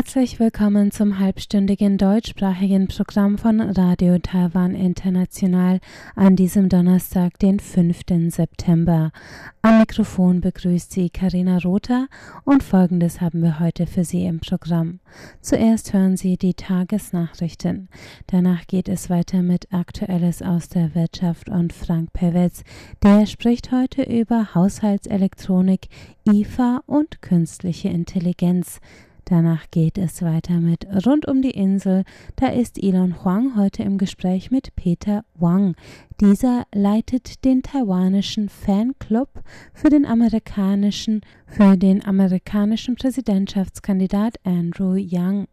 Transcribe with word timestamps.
Herzlich 0.00 0.40
willkommen 0.40 0.90
zum 0.90 1.18
halbstündigen 1.18 1.98
deutschsprachigen 1.98 2.88
Programm 2.88 3.36
von 3.36 3.60
Radio 3.60 4.18
Taiwan 4.18 4.74
International 4.74 5.78
an 6.16 6.36
diesem 6.36 6.70
Donnerstag, 6.70 7.38
den 7.38 7.60
5. 7.60 8.32
September. 8.34 9.12
Am 9.60 9.80
Mikrofon 9.80 10.40
begrüßt 10.40 10.90
Sie 10.90 11.10
Karina 11.10 11.58
Rother 11.58 12.08
und 12.44 12.62
folgendes 12.62 13.20
haben 13.20 13.42
wir 13.42 13.60
heute 13.60 13.86
für 13.86 14.04
Sie 14.04 14.24
im 14.24 14.40
Programm. 14.40 15.00
Zuerst 15.42 15.92
hören 15.92 16.16
Sie 16.16 16.38
die 16.38 16.54
Tagesnachrichten. 16.54 17.90
Danach 18.26 18.66
geht 18.66 18.88
es 18.88 19.10
weiter 19.10 19.42
mit 19.42 19.70
Aktuelles 19.70 20.40
aus 20.40 20.70
der 20.70 20.94
Wirtschaft 20.94 21.50
und 21.50 21.74
Frank 21.74 22.14
Pewitz, 22.14 22.64
der 23.02 23.26
spricht 23.26 23.70
heute 23.70 24.04
über 24.04 24.54
Haushaltselektronik, 24.54 25.88
IFA 26.26 26.80
und 26.86 27.20
künstliche 27.20 27.90
Intelligenz. 27.90 28.80
Danach 29.24 29.70
geht 29.70 29.98
es 29.98 30.22
weiter 30.22 30.60
mit 30.60 30.86
Rund 31.06 31.26
um 31.26 31.42
die 31.42 31.50
Insel. 31.50 32.04
Da 32.36 32.48
ist 32.48 32.82
Elon 32.82 33.24
Huang 33.24 33.56
heute 33.56 33.82
im 33.82 33.98
Gespräch 33.98 34.50
mit 34.50 34.74
Peter 34.76 35.24
Wang. 35.34 35.74
Dieser 36.20 36.64
leitet 36.74 37.44
den 37.44 37.62
taiwanischen 37.62 38.48
Fanclub 38.48 39.28
für 39.72 39.88
den 39.88 40.06
amerikanischen, 40.06 41.20
für 41.46 41.76
den 41.76 42.04
amerikanischen 42.04 42.96
Präsidentschaftskandidat 42.96 44.36
Andrew 44.44 44.94
Yang. 44.94 45.46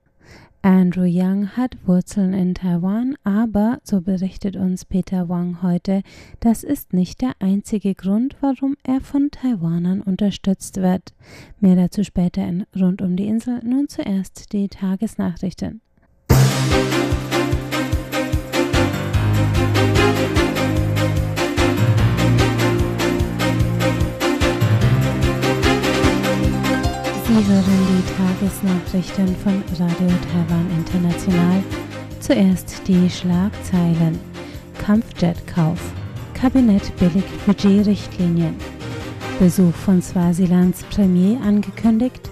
Andrew 0.61 1.05
Yang 1.05 1.55
hat 1.55 1.77
Wurzeln 1.85 2.33
in 2.33 2.53
Taiwan, 2.53 3.15
aber, 3.23 3.79
so 3.83 4.01
berichtet 4.01 4.57
uns 4.57 4.83
Peter 4.83 5.29
Wang 5.29 5.61
heute, 5.61 6.01
das 6.39 6.63
ist 6.63 6.93
nicht 6.93 7.21
der 7.21 7.31
einzige 7.39 7.95
Grund, 7.95 8.35
warum 8.41 8.75
er 8.83 8.99
von 8.99 9.31
Taiwanern 9.31 10.01
unterstützt 10.01 10.77
wird. 10.77 11.13
Mehr 11.61 11.75
dazu 11.75 12.03
später 12.03 12.45
in 12.45 12.65
Rund 12.77 13.01
um 13.01 13.15
die 13.15 13.27
Insel. 13.27 13.61
Nun 13.63 13.87
zuerst 13.87 14.51
die 14.51 14.67
Tagesnachrichten. 14.67 15.81
Sie 27.27 27.45
hören 27.45 27.86
Tagesnachrichten 28.39 29.35
von 29.37 29.63
Radio 29.79 30.07
Taiwan 30.07 30.69
International. 30.77 31.63
Zuerst 32.19 32.87
die 32.87 33.09
Schlagzeilen. 33.09 34.19
Kampfjetkauf. 34.77 35.79
Kabinett 36.35 36.95
billigt 36.97 37.45
Budgetrichtlinien. 37.47 38.55
Besuch 39.39 39.73
von 39.73 40.03
Swasilands 40.03 40.83
Premier 40.83 41.39
angekündigt. 41.41 42.29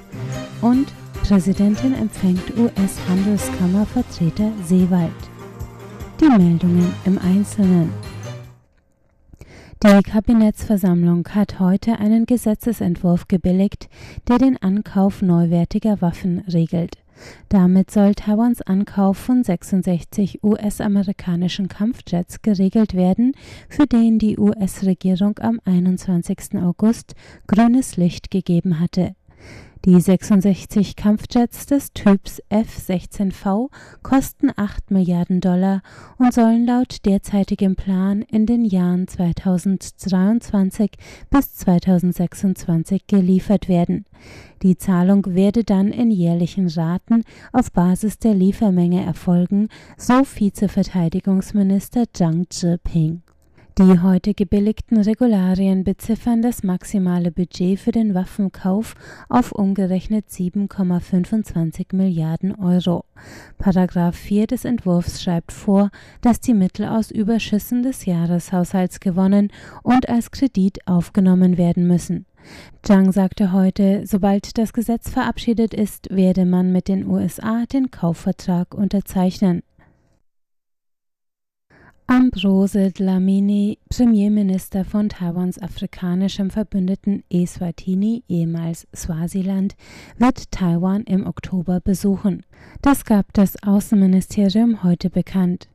Und 0.62 0.94
Präsidentin 1.28 1.96
empfängt 1.96 2.56
US-Handelskammervertreter 2.56 4.52
Seewald. 4.64 5.12
Die 6.20 6.30
Meldungen 6.30 6.94
im 7.06 7.18
Einzelnen. 7.18 7.92
Die 9.84 10.02
Kabinettsversammlung 10.02 11.28
hat 11.30 11.60
heute 11.60 12.00
einen 12.00 12.26
Gesetzesentwurf 12.26 13.28
gebilligt, 13.28 13.90
der 14.28 14.38
den 14.38 14.58
Ankauf 14.58 15.22
neuwertiger 15.22 16.02
Waffen 16.02 16.40
regelt. 16.52 16.98
Damit 17.50 17.92
soll 17.92 18.16
Taiwans 18.16 18.62
Ankauf 18.62 19.18
von 19.18 19.44
66 19.44 20.44
US-amerikanischen 20.44 21.68
Kampfjets 21.68 22.42
geregelt 22.42 22.94
werden, 22.94 23.34
für 23.70 23.86
den 23.86 24.18
die 24.18 24.38
US-Regierung 24.40 25.38
am 25.40 25.60
21. 25.66 26.56
August 26.56 27.14
grünes 27.46 27.98
Licht 27.98 28.32
gegeben 28.32 28.80
hatte. 28.80 29.16
Die 29.86 30.02
66 30.02 30.96
Kampfjets 30.96 31.68
des 31.68 31.94
Typs 31.94 32.42
F-16V 32.50 33.70
kosten 34.02 34.50
8 34.56 34.90
Milliarden 34.90 35.42
Dollar 35.42 35.84
und 36.18 36.34
sollen 36.34 36.66
laut 36.66 37.06
derzeitigem 37.06 37.76
Plan 37.76 38.24
in 38.24 38.48
den 38.48 38.66
Jahren 38.66 39.08
2023 39.08 40.90
bis 41.30 41.54
2026 41.58 43.06
geliefert 43.06 43.70
werden. 43.70 44.06
Die 44.64 44.76
Zahlung 44.76 45.24
werde 45.36 45.64
dann 45.64 45.90
in 45.90 46.10
jährlichen 46.10 46.68
Raten 46.68 47.24
auf 47.54 47.72
Basis 47.72 48.18
der 48.18 48.34
Liefermenge 48.34 49.06
erfolgen, 49.06 49.70
so 49.98 50.24
Vizeverteidigungsminister 50.24 52.06
Zhang 52.12 52.48
Zhiping. 52.50 53.22
Die 53.78 54.00
heute 54.00 54.34
gebilligten 54.34 55.02
Regularien 55.02 55.84
beziffern 55.84 56.42
das 56.42 56.64
maximale 56.64 57.30
Budget 57.30 57.78
für 57.78 57.92
den 57.92 58.14
Waffenkauf 58.14 58.96
auf 59.28 59.52
umgerechnet 59.52 60.30
7,25 60.30 61.94
Milliarden 61.94 62.56
Euro. 62.56 63.04
Paragraph 63.58 64.16
4 64.16 64.48
des 64.48 64.64
Entwurfs 64.64 65.22
schreibt 65.22 65.52
vor, 65.52 65.90
dass 66.22 66.40
die 66.40 66.54
Mittel 66.54 66.86
aus 66.86 67.12
Überschüssen 67.12 67.84
des 67.84 68.06
Jahreshaushalts 68.06 69.02
gewonnen 69.02 69.52
und 69.84 70.08
als 70.08 70.32
Kredit 70.32 70.88
aufgenommen 70.88 71.58
werden 71.58 71.86
müssen. 71.86 72.28
Zhang 72.82 73.12
sagte 73.12 73.52
heute, 73.52 74.04
sobald 74.06 74.58
das 74.58 74.72
Gesetz 74.72 75.10
verabschiedet 75.10 75.74
ist, 75.74 76.08
werde 76.16 76.46
man 76.46 76.72
mit 76.72 76.88
den 76.88 77.06
USA 77.06 77.66
den 77.66 77.92
Kaufvertrag 77.92 78.74
unterzeichnen. 78.74 79.64
Ambrose 82.08 82.92
Dlamini, 82.92 83.80
Premierminister 83.90 84.86
von 84.86 85.10
Taiwans 85.10 85.58
afrikanischem 85.60 86.52
Verbündeten 86.52 87.24
Eswatini, 87.32 88.24
ehemals 88.30 88.88
Swasiland, 88.96 89.76
wird 90.20 90.52
Taiwan 90.52 91.02
im 91.06 91.26
Oktober 91.26 91.80
besuchen. 91.80 92.44
Das 92.84 93.06
gab 93.06 93.34
das 93.34 93.56
Außenministerium 93.64 94.84
heute 94.84 95.10
bekannt. 95.10 95.68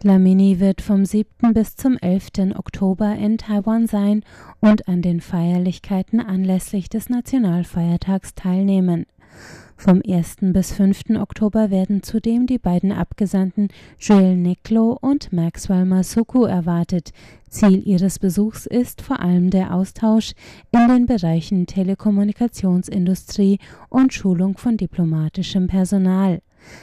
Dlamini 0.00 0.60
wird 0.60 0.82
vom 0.82 1.04
7. 1.04 1.52
bis 1.52 1.74
zum 1.74 1.96
11. 1.96 2.54
Oktober 2.54 3.16
in 3.16 3.38
Taiwan 3.38 3.88
sein 3.88 4.22
und 4.60 4.86
an 4.86 5.02
den 5.02 5.20
Feierlichkeiten 5.20 6.20
anlässlich 6.20 6.90
des 6.90 7.08
Nationalfeiertags 7.08 8.36
teilnehmen. 8.36 9.06
Vom 9.76 10.00
1. 10.06 10.36
bis 10.52 10.72
5. 10.72 11.18
Oktober 11.20 11.70
werden 11.70 12.04
zudem 12.04 12.46
die 12.46 12.58
beiden 12.58 12.92
Abgesandten 12.92 13.66
Joel 13.98 14.36
Neklo 14.36 14.96
und 15.00 15.32
Maxwell 15.32 15.84
Masuku 15.84 16.44
erwartet. 16.44 17.10
Ziel 17.48 17.86
ihres 17.86 18.20
Besuchs 18.20 18.66
ist 18.66 19.02
vor 19.02 19.18
allem 19.18 19.50
der 19.50 19.74
Austausch 19.74 20.34
in 20.70 20.86
den 20.86 21.06
Bereichen 21.06 21.66
Telekommunikationsindustrie 21.66 23.58
und 23.88 24.14
Schulung 24.14 24.56
von 24.56 24.76
diplomatischem 24.76 25.66
Personal. 25.66 26.42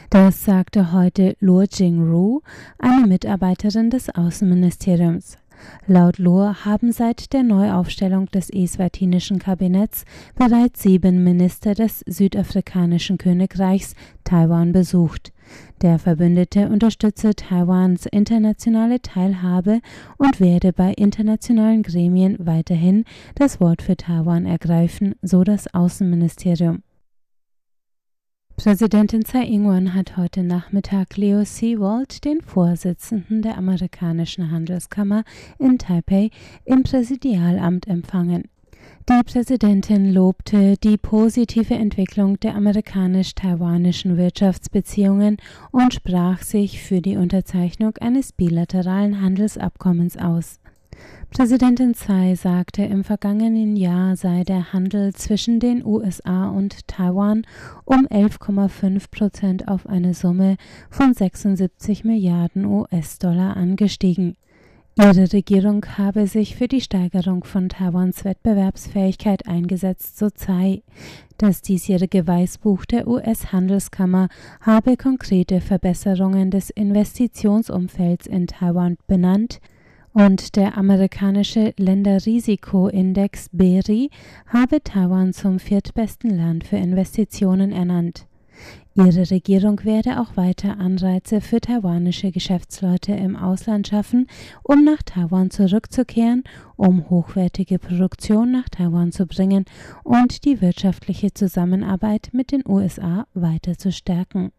Das 0.09 0.43
sagte 0.43 0.91
heute 0.91 1.37
Luo 1.39 1.63
Jingru, 1.63 2.41
eine 2.79 3.07
Mitarbeiterin 3.07 3.89
des 3.89 4.13
Außenministeriums. 4.13 5.37
Laut 5.87 6.17
Lohr 6.17 6.65
haben 6.65 6.91
seit 6.91 7.33
der 7.33 7.43
Neuaufstellung 7.43 8.27
des 8.27 8.49
eswatinischen 8.49 9.39
Kabinetts 9.39 10.05
bereits 10.35 10.83
sieben 10.83 11.23
Minister 11.23 11.73
des 11.73 12.03
südafrikanischen 12.05 13.17
Königreichs 13.17 13.95
Taiwan 14.23 14.71
besucht. 14.71 15.31
Der 15.81 15.97
Verbündete 15.97 16.69
unterstütze 16.69 17.33
Taiwans 17.35 18.05
internationale 18.05 19.01
Teilhabe 19.01 19.79
und 20.17 20.39
werde 20.39 20.73
bei 20.73 20.93
internationalen 20.93 21.83
Gremien 21.83 22.35
weiterhin 22.39 23.05
das 23.35 23.59
Wort 23.59 23.81
für 23.81 23.97
Taiwan 23.97 24.45
ergreifen, 24.45 25.15
so 25.21 25.43
das 25.43 25.73
Außenministerium. 25.73 26.83
Präsidentin 28.59 29.23
Tsai 29.23 29.45
Ing-wen 29.45 29.93
hat 29.93 30.17
heute 30.17 30.43
Nachmittag 30.43 31.15
Leo 31.15 31.45
Seawald, 31.45 32.25
den 32.25 32.41
Vorsitzenden 32.41 33.41
der 33.41 33.57
amerikanischen 33.57 34.51
Handelskammer 34.51 35.23
in 35.59 35.77
Taipei, 35.77 36.29
im 36.65 36.83
Präsidialamt 36.83 37.87
empfangen. 37.87 38.49
Die 39.07 39.23
Präsidentin 39.23 40.11
lobte 40.11 40.75
die 40.75 40.97
positive 40.97 41.73
Entwicklung 41.73 42.37
der 42.41 42.53
amerikanisch-taiwanischen 42.55 44.17
Wirtschaftsbeziehungen 44.17 45.37
und 45.71 45.93
sprach 45.93 46.41
sich 46.41 46.83
für 46.83 46.99
die 46.99 47.15
Unterzeichnung 47.15 47.95
eines 48.01 48.33
bilateralen 48.33 49.21
Handelsabkommens 49.21 50.17
aus. 50.17 50.59
Präsidentin 51.29 51.93
Tsai 51.93 52.35
sagte, 52.35 52.83
im 52.83 53.03
vergangenen 53.03 53.75
Jahr 53.75 54.15
sei 54.15 54.43
der 54.43 54.73
Handel 54.73 55.13
zwischen 55.13 55.59
den 55.59 55.85
USA 55.85 56.49
und 56.49 56.87
Taiwan 56.87 57.43
um 57.85 58.07
11,5 58.07 59.11
Prozent 59.11 59.67
auf 59.67 59.87
eine 59.87 60.13
Summe 60.13 60.57
von 60.89 61.13
76 61.13 62.03
Milliarden 62.03 62.65
US-Dollar 62.65 63.55
angestiegen. 63.55 64.35
Ihre 64.97 65.31
Regierung 65.31 65.85
habe 65.97 66.27
sich 66.27 66.57
für 66.57 66.67
die 66.67 66.81
Steigerung 66.81 67.45
von 67.45 67.69
Taiwans 67.69 68.25
Wettbewerbsfähigkeit 68.25 69.47
eingesetzt, 69.47 70.17
so 70.17 70.29
Tsai. 70.29 70.83
Das 71.37 71.61
diesjährige 71.61 72.27
Weißbuch 72.27 72.83
der 72.83 73.07
US-Handelskammer 73.07 74.27
habe 74.59 74.97
konkrete 74.97 75.61
Verbesserungen 75.61 76.51
des 76.51 76.69
Investitionsumfelds 76.69 78.27
in 78.27 78.47
Taiwan 78.47 78.97
benannt 79.07 79.61
und 80.19 80.57
der 80.57 80.77
amerikanische 80.77 81.73
Länderrisikoindex 81.77 83.47
BERI 83.53 84.09
habe 84.47 84.83
Taiwan 84.83 85.31
zum 85.31 85.59
viertbesten 85.59 86.35
Land 86.35 86.65
für 86.65 86.75
Investitionen 86.75 87.71
ernannt. 87.71 88.27
Ihre 88.95 89.31
Regierung 89.31 89.79
werde 89.85 90.19
auch 90.19 90.35
weiter 90.35 90.77
Anreize 90.77 91.39
für 91.39 91.61
taiwanische 91.61 92.31
Geschäftsleute 92.31 93.13
im 93.13 93.37
Ausland 93.37 93.87
schaffen, 93.87 94.27
um 94.61 94.83
nach 94.83 95.01
Taiwan 95.03 95.51
zurückzukehren, 95.51 96.43
um 96.75 97.09
hochwertige 97.09 97.79
Produktion 97.79 98.51
nach 98.51 98.67
Taiwan 98.67 99.13
zu 99.13 99.25
bringen 99.25 99.63
und 100.03 100.43
die 100.43 100.59
wirtschaftliche 100.59 101.33
Zusammenarbeit 101.33 102.31
mit 102.33 102.51
den 102.51 102.63
USA 102.67 103.25
weiter 103.33 103.77
zu 103.77 103.93
stärken. 103.93 104.51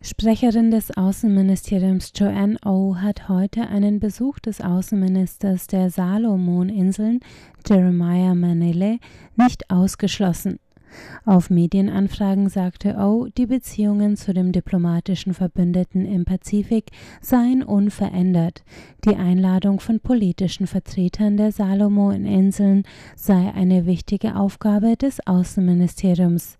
Sprecherin 0.00 0.70
des 0.70 0.96
Außenministeriums 0.96 2.12
Joanne 2.14 2.56
O 2.64 2.70
oh 2.70 2.96
hat 2.96 3.28
heute 3.28 3.66
einen 3.66 3.98
Besuch 3.98 4.38
des 4.38 4.60
Außenministers 4.60 5.66
der 5.66 5.90
Salomoninseln 5.90 7.18
Jeremiah 7.66 8.36
Manele 8.36 8.98
nicht 9.34 9.68
ausgeschlossen. 9.70 10.60
Auf 11.24 11.50
Medienanfragen 11.50 12.48
sagte 12.48 12.94
O, 12.96 13.26
die 13.36 13.46
Beziehungen 13.46 14.16
zu 14.16 14.32
dem 14.32 14.52
diplomatischen 14.52 15.34
Verbündeten 15.34 16.06
im 16.06 16.24
Pazifik 16.24 16.92
seien 17.20 17.64
unverändert. 17.64 18.62
Die 19.04 19.16
Einladung 19.16 19.80
von 19.80 19.98
politischen 19.98 20.68
Vertretern 20.68 21.36
der 21.36 21.50
Salomoninseln 21.50 22.84
sei 23.16 23.52
eine 23.52 23.84
wichtige 23.84 24.36
Aufgabe 24.36 24.96
des 24.96 25.26
Außenministeriums. 25.26 26.56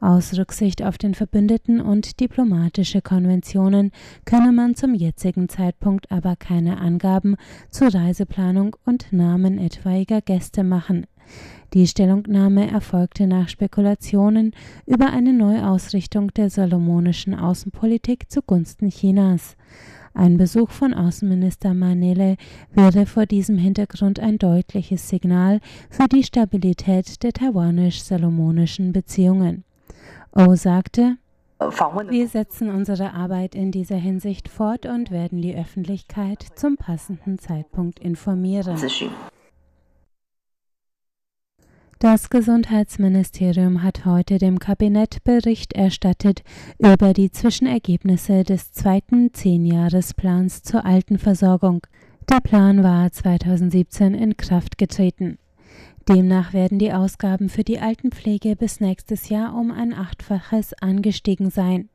Aus 0.00 0.36
Rücksicht 0.36 0.82
auf 0.82 0.98
den 0.98 1.14
Verbündeten 1.14 1.80
und 1.80 2.20
diplomatische 2.20 3.02
Konventionen 3.02 3.90
könne 4.24 4.52
man 4.52 4.74
zum 4.74 4.94
jetzigen 4.94 5.48
Zeitpunkt 5.48 6.10
aber 6.10 6.36
keine 6.36 6.78
Angaben 6.78 7.36
zur 7.70 7.94
Reiseplanung 7.94 8.76
und 8.84 9.12
Namen 9.12 9.58
etwaiger 9.58 10.20
Gäste 10.20 10.64
machen. 10.64 11.06
Die 11.74 11.86
Stellungnahme 11.86 12.70
erfolgte 12.70 13.26
nach 13.26 13.48
Spekulationen 13.48 14.52
über 14.86 15.10
eine 15.10 15.32
Neuausrichtung 15.32 16.34
der 16.34 16.50
salomonischen 16.50 17.34
Außenpolitik 17.34 18.28
zugunsten 18.28 18.88
Chinas. 18.88 19.56
Ein 20.14 20.36
Besuch 20.36 20.70
von 20.70 20.92
Außenminister 20.92 21.72
Manele 21.72 22.36
wäre 22.72 23.06
vor 23.06 23.26
diesem 23.26 23.58
Hintergrund 23.58 24.18
ein 24.18 24.38
deutliches 24.38 25.08
Signal 25.08 25.60
für 25.88 26.08
die 26.08 26.24
Stabilität 26.24 27.22
der 27.22 27.32
taiwanisch-salomonischen 27.32 28.92
Beziehungen. 28.92 29.64
O 30.32 30.54
sagte, 30.54 31.16
wir 31.60 32.28
setzen 32.28 32.70
unsere 32.70 33.12
Arbeit 33.12 33.54
in 33.54 33.70
dieser 33.70 33.96
Hinsicht 33.96 34.48
fort 34.48 34.86
und 34.86 35.10
werden 35.10 35.42
die 35.42 35.54
Öffentlichkeit 35.54 36.44
zum 36.54 36.76
passenden 36.76 37.38
Zeitpunkt 37.38 37.98
informieren. 37.98 38.78
Das 42.02 42.30
Gesundheitsministerium 42.30 43.82
hat 43.82 44.06
heute 44.06 44.38
dem 44.38 44.58
Kabinett 44.58 45.22
Bericht 45.22 45.74
erstattet 45.74 46.42
über 46.78 47.12
die 47.12 47.30
Zwischenergebnisse 47.30 48.42
des 48.42 48.72
zweiten 48.72 49.34
Zehnjahresplans 49.34 50.62
zur 50.62 50.86
Altenversorgung. 50.86 51.86
Der 52.26 52.40
Plan 52.40 52.82
war 52.82 53.12
2017 53.12 54.14
in 54.14 54.38
Kraft 54.38 54.78
getreten. 54.78 55.36
Demnach 56.08 56.52
werden 56.52 56.78
die 56.78 56.92
Ausgaben 56.92 57.48
für 57.48 57.62
die 57.62 57.78
Altenpflege 57.78 58.56
bis 58.56 58.80
nächstes 58.80 59.28
Jahr 59.28 59.54
um 59.54 59.70
ein 59.70 59.92
Achtfaches 59.92 60.72
angestiegen 60.80 61.50
sein. 61.50 61.88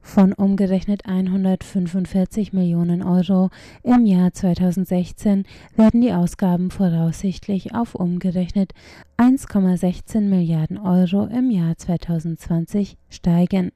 Von 0.00 0.32
umgerechnet 0.32 1.06
145 1.06 2.52
Millionen 2.52 3.02
Euro 3.02 3.50
im 3.82 4.06
Jahr 4.06 4.32
2016 4.32 5.44
werden 5.76 6.00
die 6.00 6.12
Ausgaben 6.12 6.70
voraussichtlich 6.70 7.74
auf 7.74 7.94
umgerechnet 7.94 8.72
1,16 9.18 10.22
Milliarden 10.22 10.78
Euro 10.78 11.26
im 11.26 11.50
Jahr 11.50 11.76
2020 11.76 12.96
steigen. 13.10 13.70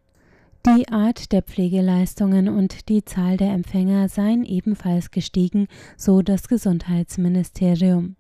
Die 0.67 0.89
Art 0.89 1.31
der 1.31 1.43
Pflegeleistungen 1.43 2.49
und 2.49 2.89
die 2.89 3.05
Zahl 3.05 3.37
der 3.37 3.53
Empfänger 3.53 4.09
seien 4.09 4.45
ebenfalls 4.45 5.13
gestiegen, 5.13 5.69
so 5.97 6.23
das 6.23 6.49
Gesundheitsministerium. 6.49 8.16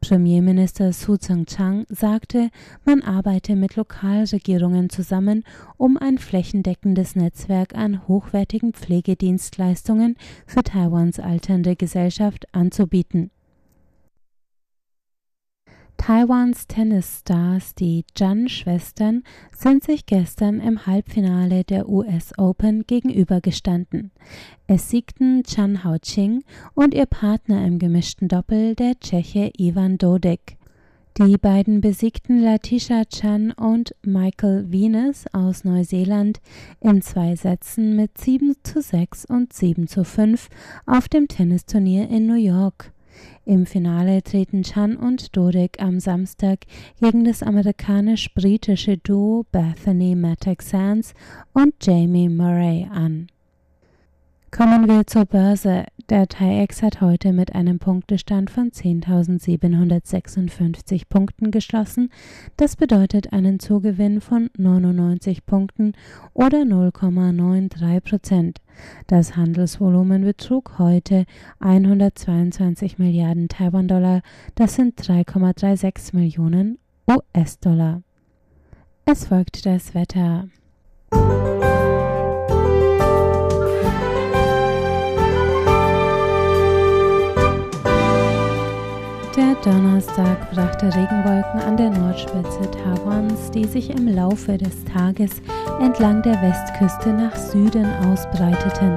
Premierminister 0.00 0.92
Su 0.92 1.16
Tseng-Chang 1.16 1.86
sagte, 1.88 2.50
man 2.84 3.02
arbeite 3.02 3.56
mit 3.56 3.76
Lokalregierungen 3.76 4.90
zusammen, 4.90 5.44
um 5.76 5.96
ein 5.96 6.18
flächendeckendes 6.18 7.16
Netzwerk 7.16 7.74
an 7.74 8.06
hochwertigen 8.06 8.72
Pflegedienstleistungen 8.72 10.16
für 10.46 10.62
Taiwans 10.62 11.18
alternde 11.18 11.76
Gesellschaft 11.76 12.46
anzubieten. 12.52 13.30
Taiwans 15.96 16.66
Tennisstars, 16.66 17.74
die 17.74 18.04
Chan-Schwestern, 18.14 19.22
sind 19.56 19.82
sich 19.82 20.06
gestern 20.06 20.60
im 20.60 20.86
Halbfinale 20.86 21.64
der 21.64 21.88
US 21.88 22.32
Open 22.38 22.86
gegenübergestanden. 22.86 24.12
Es 24.66 24.90
siegten 24.90 25.42
Chan 25.42 25.82
Hao-Ching 25.82 26.44
und 26.74 26.94
ihr 26.94 27.06
Partner 27.06 27.66
im 27.66 27.78
gemischten 27.78 28.28
Doppel, 28.28 28.74
der 28.74 28.98
Tscheche 29.00 29.50
Ivan 29.56 29.98
Dodek. 29.98 30.56
Die 31.18 31.38
beiden 31.38 31.80
besiegten 31.80 32.42
Latisha 32.42 33.04
Chan 33.06 33.52
und 33.52 33.94
Michael 34.02 34.70
Venus 34.70 35.24
aus 35.32 35.64
Neuseeland 35.64 36.40
in 36.80 37.00
zwei 37.00 37.34
Sätzen 37.36 37.96
mit 37.96 38.18
7 38.18 38.54
zu 38.62 38.82
6 38.82 39.24
und 39.24 39.52
7 39.52 39.88
zu 39.88 40.04
5 40.04 40.50
auf 40.84 41.08
dem 41.08 41.26
Tennisturnier 41.26 42.08
in 42.10 42.26
New 42.26 42.34
York. 42.34 42.92
Im 43.44 43.66
Finale 43.66 44.22
treten 44.22 44.62
Chan 44.62 44.96
und 44.96 45.36
Dodek 45.36 45.80
am 45.80 46.00
Samstag 46.00 46.60
gegen 47.00 47.24
das 47.24 47.42
amerikanisch-britische 47.42 48.98
Duo 48.98 49.44
Bethany 49.52 50.14
Mattek-Sands 50.14 51.14
und 51.52 51.74
Jamie 51.82 52.28
Murray 52.28 52.88
an. 52.90 53.28
Kommen 54.50 54.88
wir 54.88 55.06
zur 55.06 55.26
Börse. 55.26 55.84
Der 56.08 56.28
TAIEX 56.28 56.82
hat 56.82 57.00
heute 57.00 57.32
mit 57.32 57.52
einem 57.54 57.80
Punktestand 57.80 58.48
von 58.48 58.70
10.756 58.70 61.08
Punkten 61.08 61.50
geschlossen. 61.50 62.12
Das 62.56 62.76
bedeutet 62.76 63.32
einen 63.32 63.58
Zugewinn 63.58 64.20
von 64.20 64.48
99 64.56 65.44
Punkten 65.44 65.94
oder 66.32 66.58
0,93 66.58 68.00
Prozent. 68.00 68.60
Das 69.08 69.34
Handelsvolumen 69.36 70.22
betrug 70.22 70.78
heute 70.78 71.24
122 71.58 72.98
Milliarden 72.98 73.48
Taiwan-Dollar. 73.48 74.22
Das 74.54 74.76
sind 74.76 75.00
3,36 75.00 76.14
Millionen 76.14 76.78
US-Dollar. 77.10 78.02
Es 79.04 79.26
folgt 79.26 79.66
das 79.66 79.92
Wetter. 79.94 80.48
Donnerstag 89.66 90.48
brachte 90.52 90.86
Regenwolken 90.86 91.60
an 91.60 91.76
der 91.76 91.90
Nordspitze 91.90 92.70
Taiwans, 92.70 93.50
die 93.50 93.64
sich 93.64 93.90
im 93.90 94.06
Laufe 94.06 94.56
des 94.56 94.84
Tages 94.84 95.42
entlang 95.80 96.22
der 96.22 96.40
Westküste 96.40 97.08
nach 97.08 97.34
Süden 97.34 97.84
ausbreiteten. 98.04 98.96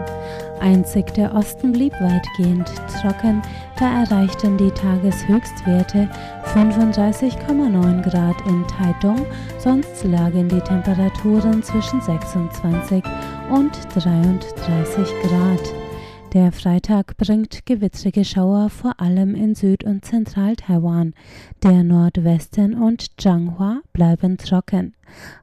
Einzig 0.60 1.12
der 1.16 1.34
Osten 1.34 1.72
blieb 1.72 1.94
weitgehend 1.94 2.72
trocken, 3.02 3.42
da 3.80 4.04
erreichten 4.04 4.58
die 4.58 4.70
Tageshöchstwerte 4.70 6.08
35,9 6.54 8.08
Grad 8.08 8.36
in 8.48 8.64
Taitung, 8.68 9.26
sonst 9.58 10.04
lagen 10.04 10.50
die 10.50 10.62
Temperaturen 10.62 11.64
zwischen 11.64 12.00
26 12.00 13.04
und 13.50 13.72
33 13.96 15.08
Grad. 15.24 15.89
Der 16.34 16.52
Freitag 16.52 17.18
bringt 17.18 17.66
gewittrige 17.66 18.24
Schauer 18.24 18.70
vor 18.70 19.02
allem 19.02 19.34
in 19.34 19.56
Süd- 19.56 19.84
und 19.84 20.06
Zentral-Taiwan. 20.06 21.16
Der 21.64 21.84
Nordwesten 21.84 22.76
und 22.76 23.18
Changhua 23.18 23.82
bleiben 23.94 24.38
trocken. 24.38 24.94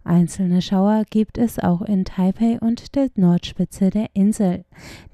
Einzelne 0.05 0.63
Schauer 0.63 1.03
gibt 1.11 1.39
es 1.39 1.59
auch 1.59 1.83
in 1.83 2.05
Taipei 2.05 2.61
und 2.61 2.95
der 2.95 3.09
Nordspitze 3.17 3.91
der 3.91 4.11
Insel. 4.13 4.65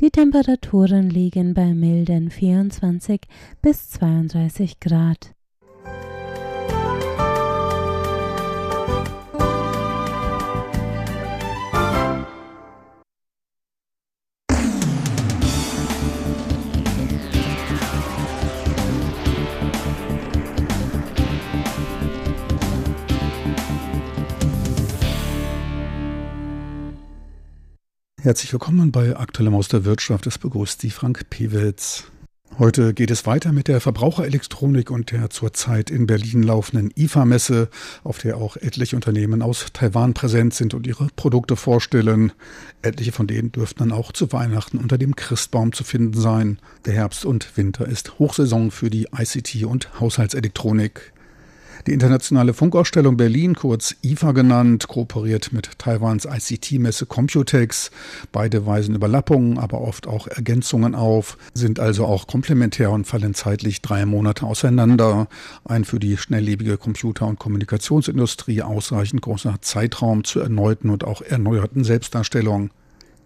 Die 0.00 0.10
Temperaturen 0.10 1.08
liegen 1.08 1.54
bei 1.54 1.72
milden 1.72 2.30
24 2.30 3.22
bis 3.62 3.88
32 3.92 4.78
Grad. 4.78 5.31
Herzlich 28.22 28.52
willkommen 28.52 28.92
bei 28.92 29.16
Aktuellem 29.16 29.56
aus 29.56 29.66
der 29.66 29.84
Wirtschaft. 29.84 30.28
Es 30.28 30.38
begrüßt 30.38 30.80
Sie 30.80 30.90
Frank 30.90 31.28
Pewitz. 31.28 32.04
Heute 32.56 32.94
geht 32.94 33.10
es 33.10 33.26
weiter 33.26 33.50
mit 33.50 33.66
der 33.66 33.80
Verbraucherelektronik 33.80 34.92
und 34.92 35.10
der 35.10 35.28
zurzeit 35.30 35.90
in 35.90 36.06
Berlin 36.06 36.44
laufenden 36.44 36.92
IFA-Messe, 36.94 37.68
auf 38.04 38.18
der 38.18 38.36
auch 38.36 38.56
etliche 38.56 38.94
Unternehmen 38.94 39.42
aus 39.42 39.66
Taiwan 39.72 40.14
präsent 40.14 40.54
sind 40.54 40.72
und 40.72 40.86
ihre 40.86 41.08
Produkte 41.16 41.56
vorstellen. 41.56 42.30
Etliche 42.82 43.10
von 43.10 43.26
denen 43.26 43.50
dürften 43.50 43.80
dann 43.80 43.90
auch 43.90 44.12
zu 44.12 44.30
Weihnachten 44.32 44.78
unter 44.78 44.98
dem 44.98 45.16
Christbaum 45.16 45.72
zu 45.72 45.82
finden 45.82 46.20
sein. 46.20 46.60
Der 46.84 46.92
Herbst 46.92 47.24
und 47.24 47.56
Winter 47.56 47.88
ist 47.88 48.20
Hochsaison 48.20 48.70
für 48.70 48.88
die 48.88 49.08
ICT 49.18 49.64
und 49.64 49.98
Haushaltselektronik. 49.98 51.11
Die 51.88 51.92
Internationale 51.92 52.54
Funkausstellung 52.54 53.16
Berlin, 53.16 53.56
kurz 53.56 53.96
IFA 54.04 54.30
genannt, 54.30 54.86
kooperiert 54.86 55.52
mit 55.52 55.80
Taiwans 55.80 56.26
ICT-Messe 56.26 57.06
Computex. 57.06 57.90
Beide 58.30 58.66
weisen 58.66 58.94
Überlappungen, 58.94 59.58
aber 59.58 59.80
oft 59.80 60.06
auch 60.06 60.28
Ergänzungen 60.28 60.94
auf, 60.94 61.36
sind 61.54 61.80
also 61.80 62.04
auch 62.06 62.28
komplementär 62.28 62.92
und 62.92 63.08
fallen 63.08 63.34
zeitlich 63.34 63.82
drei 63.82 64.06
Monate 64.06 64.46
auseinander. 64.46 65.26
Ein 65.64 65.84
für 65.84 65.98
die 65.98 66.16
schnelllebige 66.16 66.78
Computer- 66.78 67.26
und 67.26 67.40
Kommunikationsindustrie 67.40 68.62
ausreichend 68.62 69.22
großer 69.22 69.56
Zeitraum 69.60 70.22
zur 70.22 70.44
erneuten 70.44 70.88
und 70.88 71.02
auch 71.02 71.20
erneuerten 71.20 71.82
Selbstdarstellung. 71.82 72.70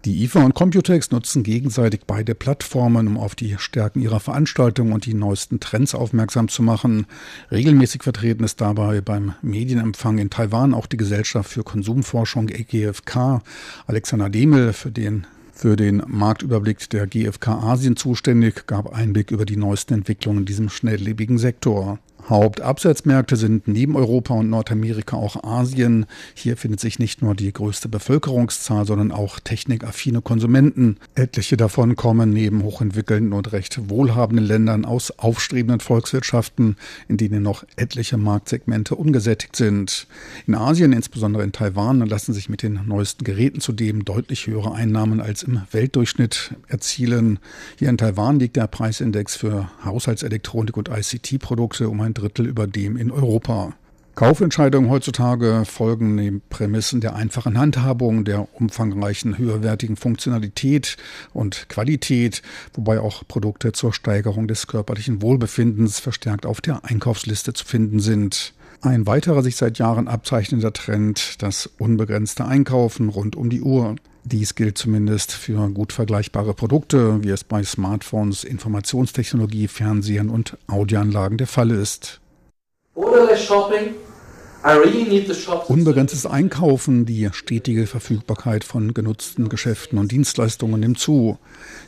Die 0.07 0.23
IFA 0.23 0.45
und 0.45 0.55
Computex 0.55 1.11
nutzen 1.11 1.43
gegenseitig 1.43 2.03
beide 2.07 2.33
Plattformen, 2.33 3.07
um 3.07 3.17
auf 3.17 3.35
die 3.35 3.57
Stärken 3.59 3.99
ihrer 3.99 4.21
Veranstaltung 4.21 4.93
und 4.93 5.05
die 5.05 5.13
neuesten 5.13 5.59
Trends 5.59 5.93
aufmerksam 5.93 6.47
zu 6.47 6.63
machen. 6.63 7.07
Regelmäßig 7.51 8.03
vertreten 8.03 8.45
ist 8.45 8.61
dabei 8.61 9.01
beim 9.01 9.33
Medienempfang 9.41 10.17
in 10.17 10.29
Taiwan 10.29 10.73
auch 10.73 10.85
die 10.85 10.95
Gesellschaft 10.95 11.51
für 11.51 11.65
Konsumforschung 11.65 12.47
GfK. 12.47 13.41
Alexander 13.85 14.29
Demel, 14.29 14.71
für 14.71 14.91
den 14.91 15.27
für 15.51 15.75
den 15.75 16.01
Marktüberblick 16.07 16.89
der 16.89 17.05
GfK 17.07 17.47
Asien 17.63 17.97
zuständig, 17.97 18.65
gab 18.65 18.93
Einblick 18.93 19.31
über 19.31 19.43
die 19.43 19.57
neuesten 19.57 19.95
Entwicklungen 19.95 20.39
in 20.39 20.45
diesem 20.45 20.69
schnelllebigen 20.69 21.37
Sektor. 21.37 21.99
Hauptabsatzmärkte 22.29 23.37
sind 23.37 23.69
neben 23.69 23.95
Europa 23.95 24.33
und 24.33 24.49
Nordamerika 24.49 25.15
auch 25.15 25.43
Asien. 25.45 26.05
Hier 26.33 26.57
findet 26.57 26.81
sich 26.81 26.99
nicht 26.99 27.21
nur 27.21 27.35
die 27.35 27.53
größte 27.53 27.87
Bevölkerungszahl, 27.87 28.85
sondern 28.85 29.13
auch 29.13 29.39
technikaffine 29.39 30.21
Konsumenten. 30.21 30.97
Etliche 31.15 31.55
davon 31.55 31.95
kommen 31.95 32.31
neben 32.31 32.63
hochentwickelten 32.63 33.31
und 33.31 33.53
recht 33.53 33.89
wohlhabenden 33.89 34.45
Ländern 34.45 34.83
aus 34.83 35.11
aufstrebenden 35.11 35.79
Volkswirtschaften, 35.79 36.75
in 37.07 37.15
denen 37.15 37.43
noch 37.43 37.63
etliche 37.77 38.17
Marktsegmente 38.17 38.95
ungesättigt 38.95 39.55
sind. 39.55 40.07
In 40.47 40.55
Asien, 40.55 40.91
insbesondere 40.91 41.43
in 41.43 41.53
Taiwan, 41.53 42.01
lassen 42.01 42.33
sich 42.33 42.49
mit 42.49 42.61
den 42.61 42.81
neuesten 42.87 43.23
Geräten 43.23 43.61
zudem 43.61 44.03
deutlich 44.03 44.47
höhere 44.47 44.73
Einnahmen 44.73 45.21
als 45.21 45.43
im 45.43 45.61
Weltdurchschnitt 45.71 46.55
erzielen. 46.67 47.39
Hier 47.79 47.87
in 47.87 47.97
Taiwan 47.97 48.37
liegt 48.39 48.57
der 48.57 48.67
Preisindex 48.67 49.37
für 49.37 49.69
Haushaltselektronik 49.85 50.75
und 50.75 50.89
ICT-Produkte 50.89 51.87
um 51.87 52.01
ein 52.01 52.16
Drittel 52.17 52.47
über 52.47 52.67
dem 52.67 52.97
in 52.97 53.11
Europa. 53.11 53.73
Kaufentscheidungen 54.17 54.89
heutzutage 54.89 55.63
folgen 55.65 56.17
den 56.17 56.41
Prämissen 56.49 57.01
der 57.01 57.15
einfachen 57.15 57.55
Handhabung, 57.55 58.25
der 58.25 58.47
umfangreichen, 58.55 59.37
höherwertigen 59.37 59.95
Funktionalität 59.95 60.97
und 61.33 61.69
Qualität, 61.69 62.41
wobei 62.73 62.99
auch 62.99 63.21
Produkte 63.27 63.73
zur 63.73 63.93
Steigerung 63.93 64.47
des 64.47 64.65
körperlichen 64.65 65.21
Wohlbefindens 65.21 65.99
verstärkt 65.99 66.47
auf 66.47 66.61
der 66.61 66.83
Einkaufsliste 66.83 67.53
zu 67.53 67.63
finden 67.63 67.99
sind. 67.99 68.55
Ein 68.81 69.05
weiterer 69.05 69.43
sich 69.43 69.55
seit 69.55 69.77
Jahren 69.77 70.07
abzeichnender 70.07 70.73
Trend, 70.73 71.39
das 71.43 71.69
unbegrenzte 71.77 72.43
Einkaufen 72.45 73.09
rund 73.09 73.35
um 73.35 73.51
die 73.51 73.61
Uhr. 73.61 73.97
Dies 74.29 74.55
gilt 74.55 74.77
zumindest 74.77 75.31
für 75.31 75.69
gut 75.69 75.93
vergleichbare 75.93 76.53
Produkte, 76.53 77.23
wie 77.23 77.29
es 77.29 77.45
bei 77.45 77.63
Smartphones, 77.63 78.43
Informationstechnologie, 78.43 79.69
Fernsehern 79.69 80.27
und 80.27 80.57
Audioanlagen 80.67 81.37
der 81.37 81.47
Fall 81.47 81.71
ist. 81.71 82.19
Orderless 82.93 83.45
shopping 83.45 83.95
Unbegrenztes 85.69 86.25
Einkaufen, 86.25 87.05
die 87.05 87.29
stetige 87.31 87.87
Verfügbarkeit 87.87 88.65
von 88.65 88.93
genutzten 88.93 89.47
Geschäften 89.47 89.97
und 89.97 90.11
Dienstleistungen 90.11 90.81
nimmt 90.81 90.99
zu. 90.99 91.37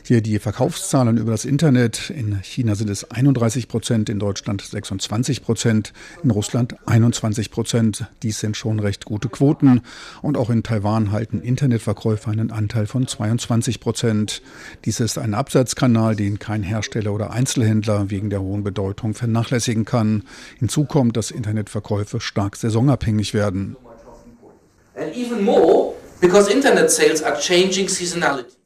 Hier 0.02 0.22
die 0.22 0.38
Verkaufszahlen 0.38 1.18
über 1.18 1.30
das 1.30 1.44
Internet. 1.44 2.08
In 2.08 2.40
China 2.42 2.74
sind 2.74 2.88
es 2.88 3.10
31 3.10 3.68
Prozent, 3.68 4.08
in 4.08 4.18
Deutschland 4.18 4.62
26 4.62 5.42
Prozent, 5.42 5.92
in 6.24 6.30
Russland 6.30 6.74
21 6.86 7.50
Prozent. 7.50 8.06
Dies 8.22 8.40
sind 8.40 8.56
schon 8.56 8.80
recht 8.80 9.04
gute 9.04 9.28
Quoten. 9.28 9.82
Und 10.22 10.38
auch 10.38 10.48
in 10.48 10.62
Taiwan 10.62 11.12
halten 11.12 11.42
Internetverkäufer 11.42 12.30
einen 12.30 12.50
Anteil 12.50 12.86
von 12.86 13.06
22 13.06 13.80
Prozent. 13.80 14.40
Dies 14.86 15.00
ist 15.00 15.18
ein 15.18 15.34
Absatzkanal, 15.34 16.16
den 16.16 16.38
kein 16.38 16.62
Hersteller 16.62 17.12
oder 17.12 17.30
Einzelhändler 17.30 18.08
wegen 18.08 18.30
der 18.30 18.40
hohen 18.40 18.64
Bedeutung 18.64 19.12
vernachlässigen 19.12 19.84
kann. 19.84 20.22
Hinzu 20.58 20.86
kommt, 20.86 21.18
dass 21.18 21.30
Internetverkäufe 21.30 22.20
stark 22.20 22.56
saisonabhängig 22.70 23.34
werden. 23.34 23.76
And 24.94 25.14
even 25.16 25.44
more 25.44 25.94
because 26.20 26.50
internet 26.50 26.90
sales 26.90 27.22
are 27.22 27.38
changing 27.38 27.88
seasonality. 27.88 28.56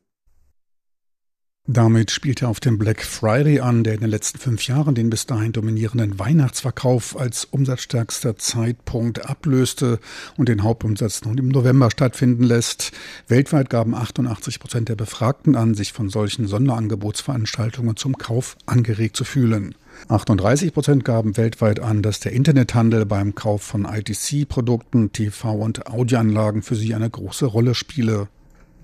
Damit 1.67 2.11
spielt 2.11 2.43
er 2.43 2.51
auf 2.51 2.61
den 2.61 2.77
Black 2.77 3.03
Friday 3.03 3.61
an, 3.61 3.85
der 3.85 3.95
in 3.95 4.01
den 4.01 4.11
letzten 4.11 4.39
fünf 4.39 4.67
Jahren 4.67 4.95
den 4.95 5.09
bis 5.09 5.25
dahin 5.25 5.53
dominierenden 5.53 6.19
Weihnachtsverkauf 6.19 7.19
als 7.19 7.47
umsatzstärkster 7.47 8.37
Zeitpunkt 8.37 9.25
ablöste 9.25 9.99
und 10.37 10.51
den 10.51 10.63
Hauptumsatz 10.63 11.25
nun 11.25 11.39
im 11.39 11.49
November 11.49 11.91
stattfinden 11.91 12.43
lässt. 12.43 12.93
Weltweit 13.29 13.71
gaben 13.71 13.95
88 13.95 14.61
Prozent 14.61 14.91
der 14.91 14.97
Befragten 14.97 15.57
an, 15.57 15.73
sich 15.73 15.95
von 15.95 16.11
solchen 16.11 16.47
Sonderangebotsveranstaltungen 16.47 17.97
zum 17.97 18.19
Kauf 18.19 18.59
angeregt 18.67 19.17
zu 19.17 19.25
fühlen. 19.25 19.75
38 20.09 20.73
Prozent 20.73 21.05
gaben 21.05 21.37
weltweit 21.37 21.81
an, 21.81 22.03
dass 22.03 22.21
der 22.21 22.33
Internethandel 22.33 23.07
beim 23.07 23.35
Kauf 23.35 23.63
von 23.63 23.85
ITC-Produkten, 23.85 25.13
TV- 25.13 25.59
und 25.59 25.87
Audioanlagen 25.87 26.63
für 26.63 26.75
sie 26.75 26.95
eine 26.95 27.09
große 27.09 27.47
Rolle 27.47 27.75
spiele. 27.75 28.29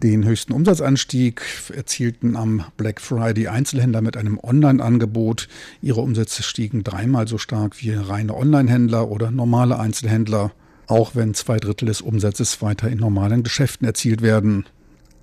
Den 0.03 0.25
höchsten 0.25 0.55
Umsatzanstieg 0.55 1.43
erzielten 1.77 2.35
am 2.35 2.65
Black 2.79 3.03
Friday 3.03 3.49
Einzelhändler 3.49 4.01
mit 4.01 4.17
einem 4.17 4.39
Online-Angebot. 4.43 5.47
Ihre 5.83 6.01
Umsätze 6.01 6.43
stiegen 6.43 6.83
dreimal 6.85 7.29
so 7.29 7.37
stark 7.37 7.83
wie 7.83 7.93
reine 7.93 8.35
Online-Händler 8.35 9.11
oder 9.11 9.31
normale 9.31 9.79
Einzelhändler, 9.79 10.53
auch 10.87 11.15
wenn 11.15 11.35
zwei 11.35 11.59
Drittel 11.59 11.85
des 11.85 12.01
Umsatzes 12.01 12.63
weiter 12.63 12.89
in 12.89 12.99
normalen 12.99 13.43
Geschäften 13.43 13.87
erzielt 13.87 14.23
werden. 14.23 14.65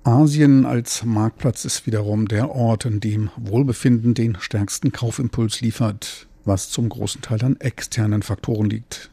Asien 0.08 0.64
als 0.64 1.04
Marktplatz 1.04 1.66
ist 1.66 1.86
wiederum 1.86 2.28
der 2.28 2.50
Ort, 2.50 2.86
in 2.86 2.98
dem 2.98 3.30
Wohlbefinden 3.36 4.14
den 4.14 4.38
stärksten 4.40 4.90
Kaufimpuls 4.90 5.60
liefert, 5.60 6.26
was 6.46 6.70
zum 6.70 6.88
großen 6.88 7.20
Teil 7.20 7.44
an 7.44 7.60
externen 7.60 8.22
Faktoren 8.22 8.70
liegt. 8.70 9.10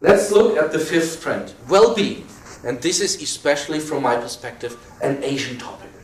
Let's 0.00 0.30
look 0.30 0.56
at 0.58 0.72
the 0.72 0.78
fifth 0.78 1.24
trend, 1.24 1.56
well-being. 1.68 2.22
And 2.64 2.80
this 2.80 3.00
is 3.00 3.20
especially 3.20 3.80
from 3.80 4.04
my 4.04 4.14
perspective 4.14 4.76
an 5.00 5.16
Asian 5.24 5.58
topic. 5.58 5.95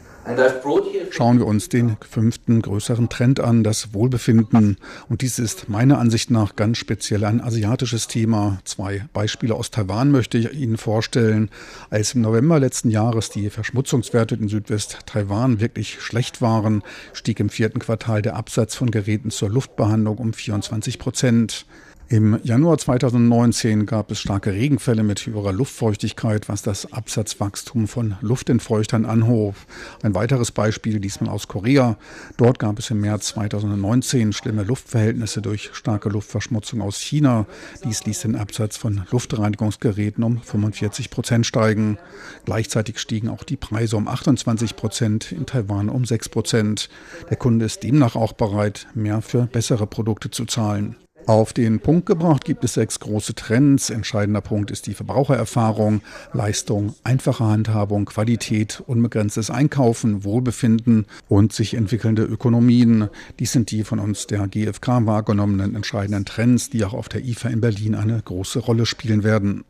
Schauen 1.10 1.38
wir 1.38 1.46
uns 1.46 1.68
den 1.68 1.96
fünften 2.08 2.62
größeren 2.62 3.08
Trend 3.08 3.40
an, 3.40 3.64
das 3.64 3.92
Wohlbefinden. 3.92 4.76
Und 5.08 5.22
dies 5.22 5.38
ist 5.38 5.68
meiner 5.68 5.98
Ansicht 5.98 6.30
nach 6.30 6.54
ganz 6.54 6.78
speziell 6.78 7.24
ein 7.24 7.40
asiatisches 7.40 8.06
Thema. 8.06 8.60
Zwei 8.64 9.04
Beispiele 9.12 9.54
aus 9.54 9.70
Taiwan 9.70 10.10
möchte 10.10 10.38
ich 10.38 10.52
Ihnen 10.52 10.76
vorstellen. 10.76 11.50
Als 11.90 12.14
im 12.14 12.20
November 12.20 12.60
letzten 12.60 12.90
Jahres 12.90 13.30
die 13.30 13.50
Verschmutzungswerte 13.50 14.36
in 14.36 14.48
Südwest-Taiwan 14.48 15.60
wirklich 15.60 16.00
schlecht 16.00 16.40
waren, 16.40 16.82
stieg 17.12 17.40
im 17.40 17.50
vierten 17.50 17.80
Quartal 17.80 18.22
der 18.22 18.36
Absatz 18.36 18.76
von 18.76 18.90
Geräten 18.90 19.30
zur 19.30 19.50
Luftbehandlung 19.50 20.18
um 20.18 20.32
24 20.32 20.98
Prozent. 21.00 21.66
Im 22.12 22.38
Januar 22.42 22.76
2019 22.76 23.86
gab 23.86 24.10
es 24.10 24.20
starke 24.20 24.52
Regenfälle 24.52 25.02
mit 25.02 25.24
höherer 25.24 25.50
Luftfeuchtigkeit, 25.50 26.46
was 26.46 26.60
das 26.60 26.92
Absatzwachstum 26.92 27.88
von 27.88 28.16
Luftentfeuchtern 28.20 29.06
anhob. 29.06 29.54
Ein 30.02 30.14
weiteres 30.14 30.50
Beispiel 30.50 31.00
diesmal 31.00 31.30
aus 31.30 31.48
Korea. 31.48 31.96
Dort 32.36 32.58
gab 32.58 32.78
es 32.78 32.90
im 32.90 33.00
März 33.00 33.28
2019 33.28 34.34
schlimme 34.34 34.62
Luftverhältnisse 34.62 35.40
durch 35.40 35.70
starke 35.72 36.10
Luftverschmutzung 36.10 36.82
aus 36.82 37.00
China. 37.00 37.46
Dies 37.82 38.04
ließ 38.04 38.20
den 38.20 38.36
Absatz 38.36 38.76
von 38.76 39.06
Luftreinigungsgeräten 39.10 40.22
um 40.22 40.42
45 40.42 41.08
Prozent 41.08 41.46
steigen. 41.46 41.96
Gleichzeitig 42.44 42.98
stiegen 42.98 43.30
auch 43.30 43.42
die 43.42 43.56
Preise 43.56 43.96
um 43.96 44.06
28 44.06 44.76
Prozent, 44.76 45.32
in 45.32 45.46
Taiwan 45.46 45.88
um 45.88 46.04
6 46.04 46.28
Prozent. 46.28 46.90
Der 47.30 47.38
Kunde 47.38 47.64
ist 47.64 47.82
demnach 47.82 48.16
auch 48.16 48.34
bereit, 48.34 48.86
mehr 48.92 49.22
für 49.22 49.46
bessere 49.46 49.86
Produkte 49.86 50.30
zu 50.30 50.44
zahlen. 50.44 50.96
Auf 51.26 51.52
den 51.52 51.78
Punkt 51.78 52.06
gebracht 52.06 52.44
gibt 52.44 52.64
es 52.64 52.74
sechs 52.74 52.98
große 52.98 53.34
Trends. 53.34 53.90
Entscheidender 53.90 54.40
Punkt 54.40 54.72
ist 54.72 54.86
die 54.86 54.94
Verbrauchererfahrung, 54.94 56.00
Leistung, 56.32 56.94
einfache 57.04 57.44
Handhabung, 57.44 58.06
Qualität, 58.06 58.82
unbegrenztes 58.86 59.48
Einkaufen, 59.50 60.24
Wohlbefinden 60.24 61.06
und 61.28 61.52
sich 61.52 61.74
entwickelnde 61.74 62.24
Ökonomien. 62.24 63.08
Dies 63.38 63.52
sind 63.52 63.70
die 63.70 63.84
von 63.84 64.00
uns 64.00 64.26
der 64.26 64.48
GfK 64.48 65.06
wahrgenommenen 65.06 65.76
entscheidenden 65.76 66.24
Trends, 66.24 66.70
die 66.70 66.84
auch 66.84 66.94
auf 66.94 67.08
der 67.08 67.24
IFA 67.24 67.50
in 67.50 67.60
Berlin 67.60 67.94
eine 67.94 68.20
große 68.20 68.58
Rolle 68.58 68.84
spielen 68.84 69.22
werden. 69.22 69.64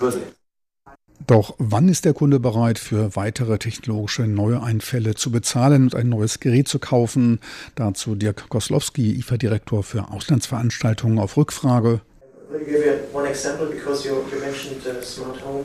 Also 0.00 0.20
doch 1.26 1.54
wann 1.58 1.88
ist 1.88 2.04
der 2.04 2.14
Kunde 2.14 2.40
bereit, 2.40 2.78
für 2.78 3.14
weitere 3.16 3.58
technologische 3.58 4.22
Neueinfälle 4.22 5.14
zu 5.14 5.30
bezahlen 5.30 5.84
und 5.84 5.94
ein 5.94 6.08
neues 6.08 6.40
Gerät 6.40 6.68
zu 6.68 6.78
kaufen? 6.78 7.40
Dazu 7.74 8.14
Dirk 8.14 8.48
Koslowski, 8.48 9.12
IFA-Direktor 9.18 9.82
für 9.82 10.10
Auslandsveranstaltungen 10.10 11.18
auf 11.18 11.36
Rückfrage. 11.36 12.00
Will 12.50 12.60
you 12.62 12.66
give 12.66 13.00
one 13.12 13.28
example 13.28 13.66
because 13.66 14.04
you, 14.04 14.24
you 14.32 14.40
mentioned 14.40 14.84
uh, 14.84 15.00
smart 15.02 15.40
home, 15.40 15.64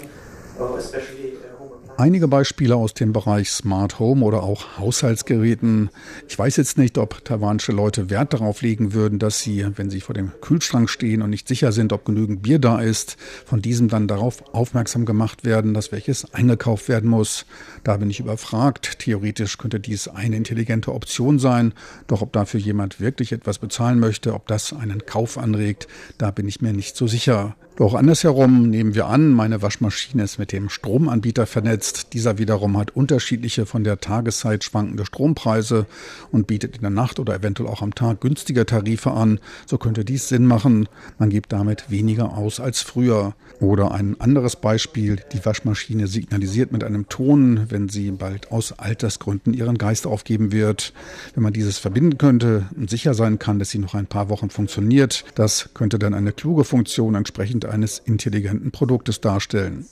uh, 0.59 0.77
especially 0.77 1.33
uh, 1.33 1.54
Einige 1.97 2.27
Beispiele 2.27 2.75
aus 2.75 2.93
dem 2.93 3.13
Bereich 3.13 3.49
Smart 3.49 3.99
Home 3.99 4.25
oder 4.25 4.43
auch 4.43 4.77
Haushaltsgeräten. 4.77 5.89
Ich 6.27 6.37
weiß 6.37 6.57
jetzt 6.57 6.77
nicht, 6.77 6.97
ob 6.97 7.23
taiwanische 7.23 7.71
Leute 7.71 8.09
Wert 8.09 8.33
darauf 8.33 8.61
legen 8.61 8.91
würden, 8.91 9.17
dass 9.17 9.39
sie, 9.39 9.65
wenn 9.77 9.89
sie 9.89 10.01
vor 10.01 10.13
dem 10.13 10.33
Kühlschrank 10.41 10.89
stehen 10.89 11.21
und 11.21 11.29
nicht 11.29 11.47
sicher 11.47 11.71
sind, 11.71 11.93
ob 11.93 12.03
genügend 12.03 12.41
Bier 12.41 12.59
da 12.59 12.81
ist, 12.81 13.15
von 13.45 13.61
diesem 13.61 13.87
dann 13.87 14.09
darauf 14.09 14.43
aufmerksam 14.53 15.05
gemacht 15.05 15.45
werden, 15.45 15.73
dass 15.73 15.93
welches 15.93 16.33
eingekauft 16.33 16.89
werden 16.89 17.09
muss. 17.09 17.45
Da 17.85 17.95
bin 17.95 18.09
ich 18.09 18.19
überfragt. 18.19 18.99
Theoretisch 18.99 19.57
könnte 19.57 19.79
dies 19.79 20.09
eine 20.09 20.35
intelligente 20.35 20.93
Option 20.93 21.39
sein. 21.39 21.73
Doch 22.07 22.21
ob 22.21 22.33
dafür 22.33 22.59
jemand 22.59 22.99
wirklich 22.99 23.31
etwas 23.31 23.57
bezahlen 23.57 24.01
möchte, 24.01 24.33
ob 24.33 24.47
das 24.47 24.73
einen 24.73 25.05
Kauf 25.05 25.37
anregt, 25.37 25.87
da 26.17 26.31
bin 26.31 26.49
ich 26.49 26.59
mir 26.59 26.73
nicht 26.73 26.97
so 26.97 27.07
sicher. 27.07 27.55
Doch 27.77 27.93
andersherum 27.93 28.69
nehmen 28.69 28.95
wir 28.95 29.07
an, 29.07 29.31
meine 29.31 29.61
Waschmaschine 29.61 30.23
ist 30.23 30.39
mit 30.39 30.53
dem 30.53 30.69
Stromanbieter 30.69 31.45
vernetzt. 31.45 32.13
Dieser 32.13 32.37
wiederum 32.37 32.77
hat 32.77 32.95
unterschiedliche 32.95 33.65
von 33.65 33.83
der 33.83 33.99
Tageszeit 33.99 34.63
schwankende 34.63 35.05
Strompreise 35.05 35.85
und 36.31 36.47
bietet 36.47 36.77
in 36.77 36.83
der 36.83 36.89
Nacht 36.89 37.19
oder 37.19 37.35
eventuell 37.35 37.67
auch 37.69 37.81
am 37.81 37.93
Tag 37.93 38.21
günstige 38.21 38.65
Tarife 38.65 39.11
an. 39.11 39.41
So 39.65 39.77
könnte 39.77 40.05
dies 40.05 40.29
Sinn 40.29 40.45
machen. 40.45 40.87
Man 41.19 41.29
gibt 41.29 41.51
damit 41.51 41.91
weniger 41.91 42.37
aus 42.37 42.61
als 42.61 42.79
früher. 42.79 43.35
Oder 43.59 43.91
ein 43.91 44.19
anderes 44.21 44.55
Beispiel, 44.55 45.19
die 45.33 45.45
Waschmaschine 45.45 46.07
signalisiert 46.07 46.71
mit 46.71 46.83
einem 46.83 47.09
Ton, 47.09 47.65
wenn 47.69 47.89
sie 47.89 48.11
bald 48.11 48.53
aus 48.53 48.71
Altersgründen 48.79 49.53
ihren 49.53 49.77
Geist 49.77 50.07
aufgeben 50.07 50.53
wird. 50.53 50.93
Wenn 51.33 51.43
man 51.43 51.53
dieses 51.53 51.77
verbinden 51.77 52.17
könnte 52.17 52.67
und 52.77 52.89
sicher 52.89 53.13
sein 53.13 53.37
kann, 53.37 53.59
dass 53.59 53.69
sie 53.69 53.79
noch 53.79 53.95
ein 53.95 54.07
paar 54.07 54.29
Wochen 54.29 54.49
funktioniert, 54.49 55.25
das 55.35 55.71
könnte 55.73 55.99
dann 55.99 56.13
eine 56.13 56.31
kluge 56.31 56.63
Funktion 56.63 57.15
entsprechend 57.15 57.64
eines 57.69 57.99
intelligenten 57.99 58.71
Produktes 58.71 59.21
darstellen. 59.21 59.85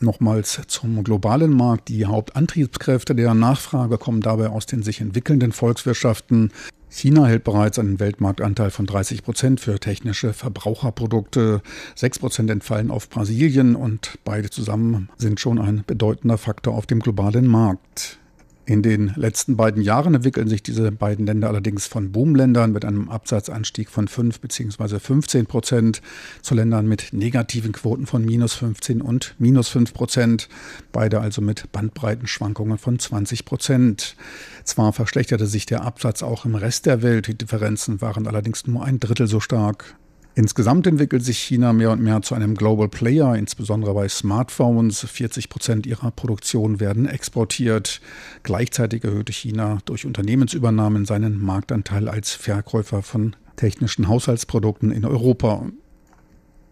Nochmals 0.00 0.60
zum 0.66 1.04
globalen 1.04 1.52
Markt. 1.52 1.88
Die 1.88 2.04
Hauptantriebskräfte 2.06 3.14
der 3.14 3.34
Nachfrage 3.34 3.96
kommen 3.96 4.20
dabei 4.20 4.48
aus 4.48 4.66
den 4.66 4.82
sich 4.82 5.00
entwickelnden 5.00 5.52
Volkswirtschaften. 5.52 6.52
China 6.90 7.26
hält 7.26 7.42
bereits 7.42 7.78
einen 7.78 7.98
Weltmarktanteil 7.98 8.70
von 8.70 8.86
30 8.86 9.24
Prozent 9.24 9.60
für 9.60 9.80
technische 9.80 10.32
Verbraucherprodukte. 10.32 11.60
Sechs 11.96 12.18
Prozent 12.18 12.50
entfallen 12.50 12.90
auf 12.90 13.08
Brasilien 13.08 13.74
und 13.74 14.18
beide 14.24 14.50
zusammen 14.50 15.08
sind 15.16 15.40
schon 15.40 15.58
ein 15.58 15.82
bedeutender 15.86 16.38
Faktor 16.38 16.74
auf 16.74 16.86
dem 16.86 17.00
globalen 17.00 17.46
Markt. 17.46 18.18
In 18.66 18.80
den 18.80 19.12
letzten 19.16 19.58
beiden 19.58 19.82
Jahren 19.82 20.14
entwickeln 20.14 20.48
sich 20.48 20.62
diese 20.62 20.90
beiden 20.90 21.26
Länder 21.26 21.48
allerdings 21.48 21.86
von 21.86 22.12
Boomländern 22.12 22.72
mit 22.72 22.86
einem 22.86 23.10
Absatzanstieg 23.10 23.90
von 23.90 24.08
5 24.08 24.40
bzw. 24.40 24.98
15 24.98 25.44
Prozent 25.44 26.00
zu 26.40 26.54
Ländern 26.54 26.86
mit 26.86 27.12
negativen 27.12 27.72
Quoten 27.72 28.06
von 28.06 28.24
minus 28.24 28.54
15 28.54 29.02
und 29.02 29.34
minus 29.38 29.68
5 29.68 29.92
Prozent, 29.92 30.48
beide 30.92 31.20
also 31.20 31.42
mit 31.42 31.72
Bandbreitenschwankungen 31.72 32.78
von 32.78 32.98
20 32.98 33.44
Prozent. 33.44 34.16
Zwar 34.64 34.94
verschlechterte 34.94 35.46
sich 35.46 35.66
der 35.66 35.82
Absatz 35.82 36.22
auch 36.22 36.46
im 36.46 36.54
Rest 36.54 36.86
der 36.86 37.02
Welt, 37.02 37.26
die 37.26 37.36
Differenzen 37.36 38.00
waren 38.00 38.26
allerdings 38.26 38.66
nur 38.66 38.82
ein 38.82 38.98
Drittel 38.98 39.26
so 39.26 39.40
stark. 39.40 39.94
Insgesamt 40.36 40.88
entwickelt 40.88 41.24
sich 41.24 41.38
China 41.38 41.72
mehr 41.72 41.92
und 41.92 42.02
mehr 42.02 42.20
zu 42.22 42.34
einem 42.34 42.56
Global 42.56 42.88
Player, 42.88 43.36
insbesondere 43.36 43.94
bei 43.94 44.08
Smartphones. 44.08 45.06
40 45.08 45.48
Prozent 45.48 45.86
ihrer 45.86 46.10
Produktion 46.10 46.80
werden 46.80 47.06
exportiert. 47.06 48.00
Gleichzeitig 48.42 49.04
erhöhte 49.04 49.32
China 49.32 49.78
durch 49.84 50.06
Unternehmensübernahmen 50.06 51.04
seinen 51.04 51.40
Marktanteil 51.40 52.08
als 52.08 52.32
Verkäufer 52.32 53.02
von 53.02 53.36
technischen 53.54 54.08
Haushaltsprodukten 54.08 54.90
in 54.90 55.04
Europa. 55.04 55.66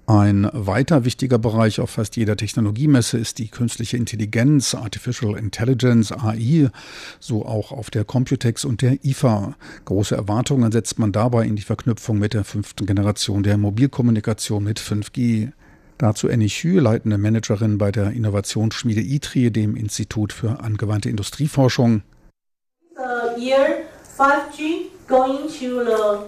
Ein 0.07 0.51
weiter 0.53 1.05
wichtiger 1.05 1.39
Bereich 1.39 1.79
auf 1.79 1.91
fast 1.91 2.17
jeder 2.17 2.37
Technologiemesse 2.37 3.19
ist 3.19 3.39
die 3.39 3.49
künstliche 3.49 3.97
Intelligenz, 3.97 4.75
Artificial 4.75 5.39
Intelligence, 5.39 6.11
AI, 6.11 6.71
so 7.21 7.47
auch 7.47 7.71
auf 7.71 7.89
der 7.89 8.05
Computex 8.05 8.65
und 8.65 8.83
der 8.83 9.05
IFA. 9.05 9.55
Große 9.85 10.17
Erwartungen 10.17 10.73
setzt 10.73 10.99
man 10.99 11.13
dabei 11.13 11.45
in 11.47 11.55
die 11.55 11.63
Verknüpfung 11.63 12.19
mit 12.19 12.35
der 12.35 12.43
fünften 12.43 12.85
Generation 12.85 13.45
der 13.45 13.59
Mobilkommunikation 13.59 14.65
mit 14.65 14.81
5G. 14.81 15.53
Dazu 15.99 16.29
Annie 16.29 16.49
Hü, 16.49 16.81
leitende 16.81 17.17
Managerin 17.17 17.79
bei 17.79 17.93
der 17.93 18.11
Innovationsschmiede 18.11 19.01
ITRI, 19.01 19.53
dem 19.53 19.77
Institut 19.77 20.33
für 20.33 20.59
angewandte 20.61 21.11
Industrieforschung. 21.11 22.03
The 22.97 23.41
year 23.41 23.85
5G 24.19 24.89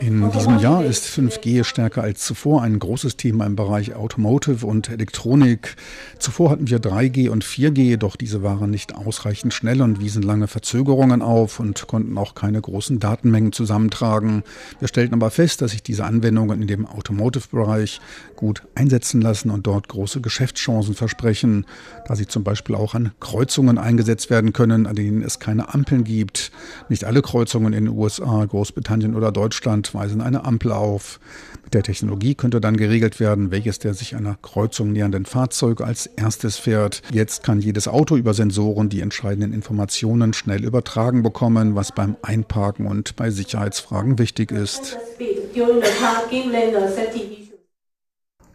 in 0.01 0.31
diesem 0.31 0.59
Jahr 0.59 0.85
ist 0.85 1.07
5G 1.07 1.65
stärker 1.65 2.03
als 2.03 2.25
zuvor 2.25 2.63
ein 2.63 2.79
großes 2.79 3.17
Thema 3.17 3.47
im 3.47 3.57
Bereich 3.57 3.95
Automotive 3.95 4.67
und 4.67 4.91
Elektronik. 4.91 5.77
Zuvor 6.19 6.51
hatten 6.51 6.69
wir 6.69 6.79
3G 6.81 7.31
und 7.31 7.45
4G, 7.45 7.97
doch 7.97 8.17
diese 8.17 8.43
waren 8.43 8.71
nicht 8.71 8.95
ausreichend 8.95 9.55
schnell 9.55 9.81
und 9.81 10.01
wiesen 10.01 10.23
lange 10.23 10.49
Verzögerungen 10.49 11.23
auf 11.23 11.61
und 11.61 11.87
konnten 11.87 12.19
auch 12.19 12.35
keine 12.35 12.61
großen 12.61 13.01
Datenmengen 13.01 13.53
zusammentragen. 13.53 14.43
Wir 14.81 14.89
stellten 14.89 15.15
aber 15.15 15.31
fest, 15.31 15.63
dass 15.63 15.71
sich 15.71 15.83
diese 15.83 16.05
Anwendungen 16.05 16.61
in 16.61 16.69
dem 16.69 16.87
Automotive-Bereich 16.87 18.01
gut 18.37 18.63
einsetzen 18.75 19.23
lassen 19.23 19.51
und 19.51 19.67
dort 19.67 19.89
große 19.89 20.21
Geschäftschancen 20.21 20.95
versprechen, 20.95 21.67
da 22.07 22.17
sie 22.17 22.27
zum 22.27 22.45
Beispiel 22.45 22.77
auch 22.77 22.95
an 22.95 23.13
Kreuzungen 23.21 23.79
eingesetzt 23.79 24.29
werden 24.29 24.53
können, 24.53 24.87
an 24.87 24.95
denen 24.95 25.23
es 25.23 25.39
keine 25.39 25.73
Ampeln 25.73 26.05
gibt. 26.05 26.53
Nicht 26.89 27.05
alle 27.05 27.23
Kreuzungen 27.23 27.73
in 27.73 27.87
den 27.87 27.95
USA, 27.95 28.45
Großbritannien, 28.45 28.74
Großbritannien 28.75 29.15
oder 29.15 29.31
Deutschland 29.31 29.95
weisen 29.95 30.21
eine 30.21 30.45
Ampel 30.45 30.73
auf. 30.73 31.21
Mit 31.63 31.75
der 31.75 31.85
Technologie 31.85 32.35
könnte 32.35 32.61
dann 32.61 32.77
geregelt 32.77 33.21
werden, 33.21 33.53
welches 33.53 33.79
der 33.79 33.95
sich 33.95 34.17
einer 34.17 34.37
Kreuzung 34.43 34.93
nähernden 34.93 35.27
Fahrzeug 35.27 35.81
als 35.81 36.07
erstes 36.07 36.57
fährt. 36.57 37.01
Jetzt 37.13 37.45
kann 37.45 37.61
jedes 37.61 37.87
Auto 37.87 38.17
über 38.17 38.35
Sensoren 38.35 38.89
die 38.89 39.01
entscheidenden 39.01 39.53
Informationen 39.53 40.33
schnell 40.33 40.65
übertragen 40.65 41.23
bekommen, 41.23 41.77
was 41.77 41.93
beim 41.93 42.17
Einparken 42.23 42.87
und 42.87 43.15
bei 43.15 43.31
Sicherheitsfragen 43.31 44.19
wichtig 44.19 44.51
ist. 44.51 44.99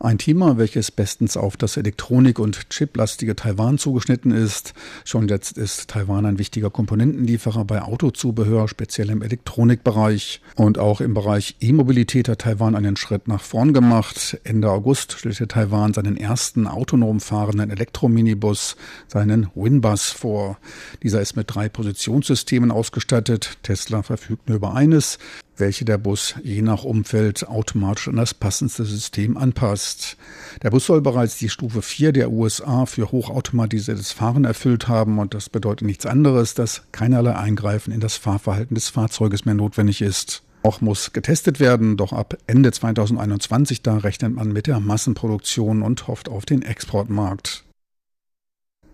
Ein 0.01 0.17
Thema, 0.17 0.57
welches 0.57 0.91
bestens 0.91 1.35
auf 1.35 1.57
das 1.57 1.75
Elektronik- 1.75 2.39
und 2.39 2.69
chiplastige 2.69 3.35
Taiwan 3.35 3.77
zugeschnitten 3.77 4.31
ist. 4.31 4.73
Schon 5.03 5.27
jetzt 5.27 5.57
ist 5.57 5.89
Taiwan 5.89 6.25
ein 6.25 6.39
wichtiger 6.39 6.69
Komponentenlieferer 6.69 7.65
bei 7.65 7.81
Autozubehör, 7.81 8.69
speziell 8.69 9.09
im 9.09 9.21
Elektronikbereich. 9.21 10.39
Und 10.55 10.77
auch 10.77 11.01
im 11.01 11.13
Bereich 11.13 11.57
E-Mobilität 11.59 12.29
hat 12.29 12.39
Taiwan 12.39 12.75
einen 12.75 12.95
Schritt 12.95 13.27
nach 13.27 13.41
vorn 13.41 13.73
gemacht. 13.73 14.39
Ende 14.45 14.71
August 14.71 15.17
stellte 15.19 15.49
Taiwan 15.49 15.93
seinen 15.93 16.15
ersten 16.15 16.65
autonom 16.65 17.19
fahrenden 17.19 17.69
Elektrominibus, 17.69 18.77
seinen 19.09 19.47
Winbus, 19.53 20.12
vor. 20.12 20.59
Dieser 21.03 21.19
ist 21.19 21.35
mit 21.35 21.53
drei 21.53 21.67
Positionssystemen 21.67 22.71
ausgestattet. 22.71 23.57
Tesla 23.63 24.01
verfügt 24.01 24.47
nur 24.47 24.55
über 24.55 24.75
eines. 24.75 25.19
Welche 25.60 25.86
der 25.86 25.98
Bus 25.98 26.36
je 26.43 26.62
nach 26.62 26.84
Umfeld 26.84 27.48
automatisch 27.48 28.08
an 28.08 28.15
das 28.15 28.34
passendste 28.34 28.86
System 28.86 29.38
anpasst. 29.38 30.17
Der 30.63 30.69
Bus 30.69 30.86
soll 30.86 31.02
bereits 31.02 31.38
die 31.38 31.50
Stufe 31.50 31.82
4 31.82 32.12
der 32.12 32.32
USA 32.32 32.86
für 32.86 33.12
hochautomatisiertes 33.12 34.12
Fahren 34.12 34.45
erfüllt 34.45 34.88
haben 34.88 35.19
und 35.19 35.34
das 35.34 35.50
bedeutet 35.50 35.88
nichts 35.88 36.06
anderes, 36.06 36.54
dass 36.54 36.84
keinerlei 36.91 37.36
Eingreifen 37.36 37.93
in 37.93 38.00
das 38.00 38.17
Fahrverhalten 38.17 38.76
des 38.76 38.89
Fahrzeuges 38.89 39.45
mehr 39.45 39.56
notwendig 39.56 40.02
ist. 40.02 40.43
Auch 40.63 40.82
muss 40.82 41.13
getestet 41.13 41.60
werden, 41.60 41.95
doch 41.95 42.12
ab 42.12 42.38
Ende 42.48 42.72
2021 42.72 43.82
da 43.82 43.98
rechnet 43.98 44.36
man 44.36 44.52
mit 44.52 44.67
der 44.67 44.80
Massenproduktion 44.80 45.82
und 45.82 46.08
hofft 46.08 46.28
auf 46.28 46.45
den 46.45 46.62
Exportmarkt. 46.62 47.63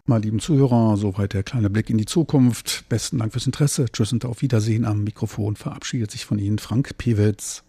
Mal 0.07 0.21
lieben 0.21 0.39
Zuhörer, 0.39 0.97
soweit 0.97 1.33
der 1.33 1.41
kleine 1.41 1.71
Blick 1.71 1.89
in 1.89 1.97
die 1.97 2.05
Zukunft. 2.05 2.87
Besten 2.89 3.17
Dank 3.17 3.31
fürs 3.31 3.47
Interesse. 3.47 3.85
Tschüss 3.91 4.13
und 4.13 4.23
auf 4.23 4.43
Wiedersehen 4.43 4.85
am 4.85 5.03
Mikrofon 5.03 5.55
verabschiedet 5.55 6.11
sich 6.11 6.27
von 6.27 6.37
Ihnen 6.37 6.59
Frank 6.59 6.95
Pewitz. 6.99 7.63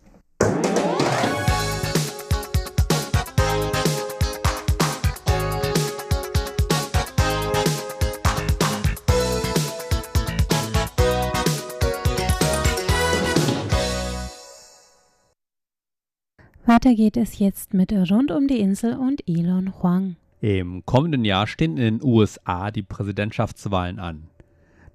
Weiter 16.66 16.94
geht 16.94 17.16
es 17.16 17.38
jetzt 17.38 17.72
mit 17.72 17.92
Rund 17.92 18.30
um 18.30 18.46
die 18.46 18.60
Insel 18.60 18.94
und 18.98 19.26
Elon 19.26 19.72
Huang. 19.82 20.16
Im 20.40 20.84
kommenden 20.84 21.24
Jahr 21.24 21.46
stehen 21.46 21.78
in 21.78 21.98
den 21.98 22.02
USA 22.02 22.70
die 22.70 22.82
Präsidentschaftswahlen 22.82 23.98
an. 23.98 24.28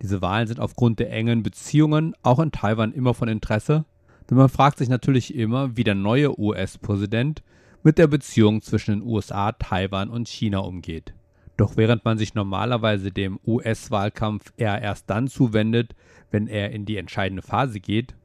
Diese 0.02 0.22
Wahlen 0.22 0.48
sind 0.48 0.60
aufgrund 0.60 1.00
der 1.00 1.12
engen 1.12 1.42
Beziehungen 1.42 2.14
auch 2.22 2.40
in 2.40 2.52
Taiwan 2.52 2.94
immer 2.94 3.16
von 3.16 3.28
Interesse, 3.28 3.86
denn 4.30 4.38
man 4.38 4.50
fragt 4.50 4.78
sich 4.78 4.88
natürlich 4.88 5.34
immer, 5.34 5.76
wie 5.76 5.84
der 5.84 5.96
neue 5.96 6.40
US-Präsident 6.40 7.42
mit 7.82 7.98
der 7.98 8.06
Beziehung 8.06 8.62
zwischen 8.62 9.00
den 9.00 9.02
USA, 9.02 9.52
Taiwan 9.52 10.10
und 10.10 10.28
China 10.28 10.60
umgeht. 10.60 11.16
Doch 11.58 11.76
während 11.76 12.06
man 12.06 12.20
sich 12.20 12.36
normalerweise 12.36 13.12
dem 13.12 13.40
US-Wahlkampf 13.46 14.54
eher 14.58 14.80
erst 14.80 15.10
dann 15.10 15.28
zuwendet, 15.28 15.96
wenn 16.30 16.48
er 16.48 16.72
in 16.72 16.86
die 16.86 16.98
entscheidende 16.98 17.42
Phase 17.42 17.80
geht, 17.80 18.16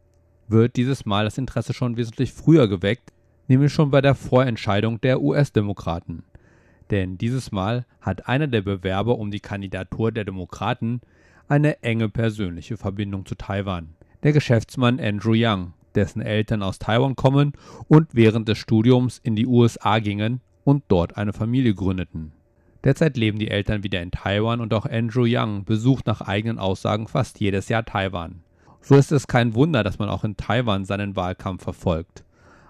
wird 0.49 0.77
dieses 0.77 1.07
Mal 1.07 1.25
das 1.25 1.39
Interesse 1.39 1.73
schon 1.73 1.97
wesentlich 1.97 2.33
früher 2.33 2.69
geweckt, 2.69 3.13
nämlich 3.49 3.73
schon 3.73 3.91
bei 3.91 4.03
der 4.03 4.15
Vorentscheidung 4.15 5.01
der 5.01 5.23
US-Demokraten. 5.23 6.25
Denn 6.91 7.19
dieses 7.19 7.53
Mal 7.53 7.85
hat 8.01 8.29
einer 8.29 8.47
der 8.47 8.63
Bewerber 8.63 9.19
um 9.19 9.31
die 9.31 9.41
Kandidatur 9.41 10.13
der 10.13 10.25
Demokraten 10.25 11.01
eine 11.49 11.83
enge 11.83 12.09
persönliche 12.09 12.77
Verbindung 12.77 13.27
zu 13.27 13.35
Taiwan. 13.35 13.95
Der 14.23 14.33
Geschäftsmann 14.33 15.01
Andrew 15.01 15.35
Young, 15.37 15.73
dessen 15.95 16.23
Eltern 16.23 16.63
aus 16.63 16.79
Taiwan 16.79 17.17
kommen 17.17 17.53
und 17.89 18.15
während 18.15 18.49
des 18.49 18.59
Studiums 18.59 19.19
in 19.23 19.37
die 19.37 19.47
USA 19.47 19.99
gingen 19.99 20.41
und 20.65 20.85
dort 20.89 21.17
eine 21.17 21.33
Familie 21.33 21.75
gründeten. 21.75 22.33
Derzeit 22.85 23.17
leben 23.17 23.39
die 23.39 23.51
Eltern 23.51 23.83
wieder 23.83 24.01
in 24.01 24.13
Taiwan 24.13 24.61
und 24.61 24.73
auch 24.73 24.87
Andrew 24.87 25.27
Young 25.27 25.65
besucht 25.65 26.07
nach 26.07 26.21
eigenen 26.21 26.59
Aussagen 26.59 27.09
fast 27.09 27.41
jedes 27.41 27.69
Jahr 27.69 27.85
Taiwan. 27.85 28.43
So 28.81 28.95
ist 28.95 29.11
es 29.11 29.27
kein 29.27 29.55
Wunder, 29.55 29.83
dass 29.83 29.99
man 29.99 30.09
auch 30.09 30.23
in 30.23 30.37
Taiwan 30.37 30.85
seinen 30.85 31.17
Wahlkampf 31.17 31.65
verfolgt. 31.65 32.25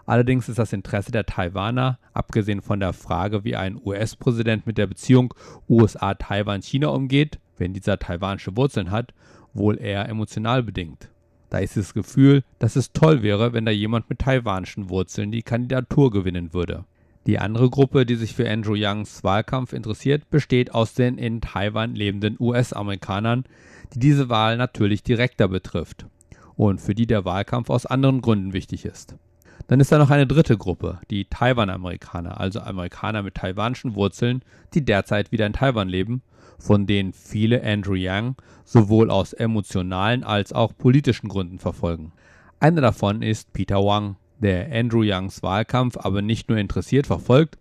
Allerdings 0.06 0.48
ist 0.48 0.58
das 0.58 0.72
Interesse 0.72 1.10
der 1.10 1.26
Taiwaner, 1.26 1.98
abgesehen 2.12 2.62
von 2.62 2.78
der 2.78 2.92
Frage, 2.92 3.44
wie 3.44 3.56
ein 3.56 3.78
US-Präsident 3.84 4.66
mit 4.66 4.78
der 4.78 4.86
Beziehung 4.86 5.34
USA-Taiwan-China 5.68 6.88
umgeht, 6.88 7.40
wenn 7.58 7.74
dieser 7.74 7.98
taiwanische 7.98 8.56
Wurzeln 8.56 8.92
hat, 8.92 9.12
wohl 9.52 9.80
eher 9.80 10.08
emotional 10.08 10.62
bedingt. 10.62 11.10
Da 11.50 11.58
ist 11.58 11.76
das 11.76 11.94
Gefühl, 11.94 12.44
dass 12.58 12.76
es 12.76 12.92
toll 12.92 13.22
wäre, 13.22 13.52
wenn 13.52 13.64
da 13.64 13.72
jemand 13.72 14.08
mit 14.08 14.20
taiwanischen 14.20 14.90
Wurzeln 14.90 15.32
die 15.32 15.42
Kandidatur 15.42 16.10
gewinnen 16.10 16.52
würde. 16.52 16.84
Die 17.26 17.40
andere 17.40 17.70
Gruppe, 17.70 18.06
die 18.06 18.14
sich 18.14 18.34
für 18.34 18.48
Andrew 18.48 18.76
Youngs 18.76 19.24
Wahlkampf 19.24 19.72
interessiert, 19.72 20.30
besteht 20.30 20.72
aus 20.72 20.94
den 20.94 21.18
in 21.18 21.40
Taiwan 21.40 21.96
lebenden 21.96 22.36
US-Amerikanern, 22.38 23.44
die 23.92 23.98
diese 23.98 24.28
Wahl 24.28 24.56
natürlich 24.56 25.02
direkter 25.02 25.48
betrifft 25.48 26.06
und 26.54 26.80
für 26.80 26.94
die 26.94 27.06
der 27.06 27.24
Wahlkampf 27.24 27.70
aus 27.70 27.86
anderen 27.86 28.20
Gründen 28.20 28.52
wichtig 28.52 28.84
ist. 28.84 29.16
Dann 29.68 29.80
ist 29.80 29.90
da 29.90 29.98
noch 29.98 30.10
eine 30.10 30.26
dritte 30.26 30.56
Gruppe, 30.56 31.00
die 31.10 31.24
Taiwan-Amerikaner, 31.24 32.40
also 32.40 32.60
Amerikaner 32.60 33.22
mit 33.22 33.34
taiwanischen 33.34 33.94
Wurzeln, 33.94 34.42
die 34.74 34.84
derzeit 34.84 35.32
wieder 35.32 35.46
in 35.46 35.52
Taiwan 35.52 35.88
leben, 35.88 36.22
von 36.58 36.86
denen 36.86 37.12
viele 37.12 37.62
Andrew 37.64 37.94
Yang 37.94 38.36
sowohl 38.64 39.10
aus 39.10 39.32
emotionalen 39.32 40.24
als 40.24 40.52
auch 40.52 40.72
politischen 40.76 41.28
Gründen 41.28 41.58
verfolgen. 41.58 42.12
Einer 42.60 42.80
davon 42.80 43.22
ist 43.22 43.52
Peter 43.52 43.84
Wang, 43.84 44.16
der 44.38 44.72
Andrew 44.72 45.02
Youngs 45.04 45.42
Wahlkampf 45.42 45.96
aber 45.96 46.22
nicht 46.22 46.48
nur 46.48 46.58
interessiert 46.58 47.06
verfolgt, 47.06 47.58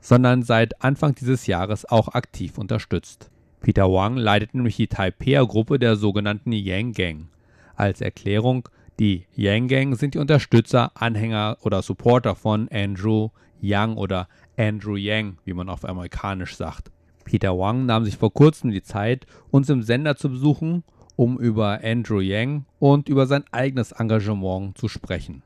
sondern 0.00 0.42
seit 0.42 0.82
Anfang 0.82 1.14
dieses 1.14 1.46
Jahres 1.46 1.84
auch 1.84 2.08
aktiv 2.08 2.58
unterstützt. 2.58 3.30
Peter 3.60 3.92
Wang 3.92 4.16
leitet 4.16 4.54
nämlich 4.54 4.76
die 4.76 4.88
Taipei-Gruppe 4.88 5.78
der 5.78 5.96
sogenannten 5.96 6.52
Yang 6.52 6.92
Gang. 6.92 7.28
Als 7.76 8.00
Erklärung, 8.00 8.68
die 8.98 9.26
Yang 9.34 9.68
Gang 9.68 9.96
sind 9.96 10.14
die 10.14 10.18
Unterstützer, 10.18 10.92
Anhänger 10.94 11.56
oder 11.62 11.82
Supporter 11.82 12.34
von 12.34 12.68
Andrew 12.70 13.30
Yang 13.60 13.96
oder 13.96 14.28
Andrew 14.56 14.96
Yang, 14.96 15.38
wie 15.44 15.54
man 15.54 15.68
auf 15.68 15.84
amerikanisch 15.84 16.56
sagt. 16.56 16.90
Peter 17.24 17.56
Wang 17.58 17.86
nahm 17.86 18.04
sich 18.04 18.16
vor 18.16 18.32
kurzem 18.32 18.70
die 18.70 18.82
Zeit, 18.82 19.26
uns 19.50 19.68
im 19.70 19.82
Sender 19.82 20.16
zu 20.16 20.28
besuchen, 20.28 20.82
um 21.16 21.38
über 21.38 21.80
Andrew 21.82 22.20
Yang 22.20 22.64
und 22.78 23.08
über 23.08 23.26
sein 23.26 23.44
eigenes 23.52 23.92
Engagement 23.92 24.76
zu 24.76 24.88
sprechen. 24.88 25.42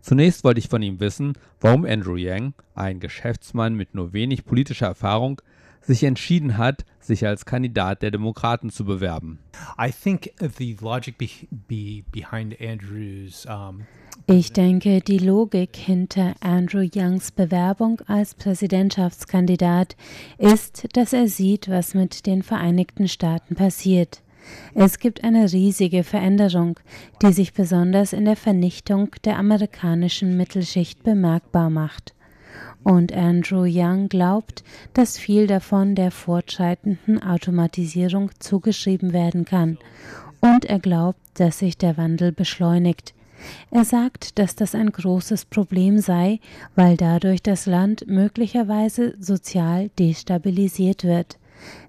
Zunächst 0.00 0.44
wollte 0.44 0.60
ich 0.60 0.68
von 0.68 0.82
ihm 0.82 1.00
wissen, 1.00 1.32
warum 1.60 1.84
Andrew 1.84 2.16
Yang, 2.16 2.54
ein 2.74 3.00
Geschäftsmann 3.00 3.74
mit 3.74 3.94
nur 3.94 4.12
wenig 4.12 4.44
politischer 4.44 4.86
Erfahrung, 4.86 5.42
sich 5.88 6.04
entschieden 6.04 6.56
hat, 6.58 6.84
sich 7.00 7.26
als 7.26 7.46
Kandidat 7.46 8.02
der 8.02 8.10
Demokraten 8.12 8.70
zu 8.70 8.84
bewerben. 8.84 9.38
ich 14.30 14.52
denke, 14.52 15.00
die 15.00 15.18
Logik 15.18 15.74
hinter 15.74 16.34
Andrew 16.40 16.86
Youngs 16.94 17.32
Bewerbung 17.32 18.02
als 18.06 18.34
Präsidentschaftskandidat 18.34 19.96
ist, 20.36 20.86
dass 20.92 21.14
er 21.14 21.28
sieht, 21.28 21.70
was 21.70 21.94
mit 21.94 22.26
den 22.26 22.42
Vereinigten 22.42 23.08
Staaten 23.08 23.54
passiert. 23.54 24.22
Es 24.74 24.98
gibt 24.98 25.24
eine 25.24 25.50
riesige 25.50 26.04
Veränderung, 26.04 26.78
die 27.22 27.32
sich 27.32 27.54
besonders 27.54 28.12
in 28.12 28.26
der 28.26 28.36
Vernichtung 28.36 29.10
der 29.24 29.38
amerikanischen 29.38 30.36
Mittelschicht 30.36 31.02
bemerkbar 31.02 31.70
macht. 31.70 32.14
Und 32.88 33.12
Andrew 33.12 33.66
Young 33.68 34.08
glaubt, 34.08 34.64
dass 34.94 35.18
viel 35.18 35.46
davon 35.46 35.94
der 35.94 36.10
fortschreitenden 36.10 37.22
Automatisierung 37.22 38.30
zugeschrieben 38.38 39.12
werden 39.12 39.44
kann. 39.44 39.76
Und 40.40 40.64
er 40.64 40.78
glaubt, 40.78 41.20
dass 41.34 41.58
sich 41.58 41.76
der 41.76 41.98
Wandel 41.98 42.32
beschleunigt. 42.32 43.12
Er 43.70 43.84
sagt, 43.84 44.38
dass 44.38 44.56
das 44.56 44.74
ein 44.74 44.90
großes 44.90 45.44
Problem 45.44 45.98
sei, 45.98 46.40
weil 46.76 46.96
dadurch 46.96 47.42
das 47.42 47.66
Land 47.66 48.06
möglicherweise 48.06 49.16
sozial 49.20 49.90
destabilisiert 49.98 51.04
wird. 51.04 51.36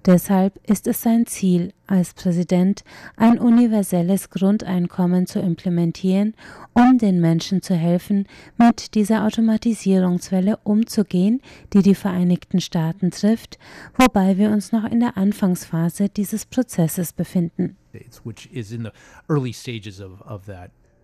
Deshalb 0.05 0.59
ist 0.67 0.87
es 0.87 1.01
sein 1.01 1.25
Ziel, 1.25 1.73
als 1.87 2.13
Präsident 2.13 2.83
ein 3.17 3.39
universelles 3.39 4.29
Grundeinkommen 4.29 5.25
zu 5.27 5.39
implementieren, 5.39 6.35
um 6.73 6.97
den 6.97 7.19
Menschen 7.19 7.61
zu 7.61 7.75
helfen, 7.75 8.27
mit 8.57 8.95
dieser 8.95 9.25
Automatisierungswelle 9.25 10.57
umzugehen, 10.63 11.41
die 11.73 11.81
die 11.81 11.95
Vereinigten 11.95 12.61
Staaten 12.61 13.11
trifft, 13.11 13.57
wobei 13.97 14.37
wir 14.37 14.49
uns 14.49 14.71
noch 14.71 14.85
in 14.85 14.99
der 14.99 15.17
Anfangsphase 15.17 16.09
dieses 16.09 16.45
Prozesses 16.45 17.13
befinden. 17.13 17.77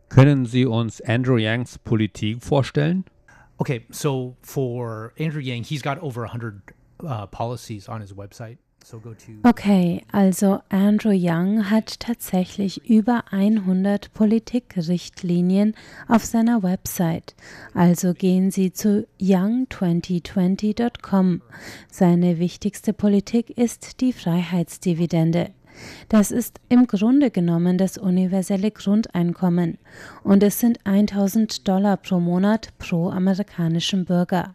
Können 0.09 0.45
Sie 0.45 0.65
uns 0.65 1.01
Andrew 1.01 1.37
Yangs 1.37 1.79
Politik 1.79 2.43
vorstellen? 2.43 3.05
Okay, 3.57 3.85
so 3.89 4.35
for 4.41 5.13
Andrew 5.17 5.39
Yang, 5.39 5.63
he's 5.63 5.81
got 5.81 6.01
over 6.01 6.25
100 6.25 6.74
uh. 7.03 7.27
Okay, 9.43 10.05
also 10.11 10.59
Andrew 10.69 11.11
Young 11.11 11.71
hat 11.71 11.99
tatsächlich 11.99 12.87
über 12.87 13.23
100 13.31 14.13
Politikrichtlinien 14.13 15.73
auf 16.07 16.23
seiner 16.23 16.61
Website. 16.61 17.33
Also 17.73 18.13
gehen 18.13 18.51
Sie 18.51 18.73
zu 18.73 19.07
young2020.com. 19.19 21.41
Seine 21.89 22.37
wichtigste 22.37 22.93
Politik 22.93 23.57
ist 23.57 24.01
die 24.01 24.13
Freiheitsdividende. 24.13 25.49
Das 26.09 26.31
ist 26.31 26.59
im 26.69 26.87
Grunde 26.87 27.31
genommen 27.31 27.77
das 27.77 27.97
universelle 27.97 28.71
Grundeinkommen 28.71 29.77
und 30.23 30.43
es 30.43 30.59
sind 30.59 30.85
1000 30.85 31.67
Dollar 31.67 31.97
pro 31.97 32.19
Monat 32.19 32.69
pro 32.77 33.09
amerikanischen 33.09 34.05
Bürger. 34.05 34.54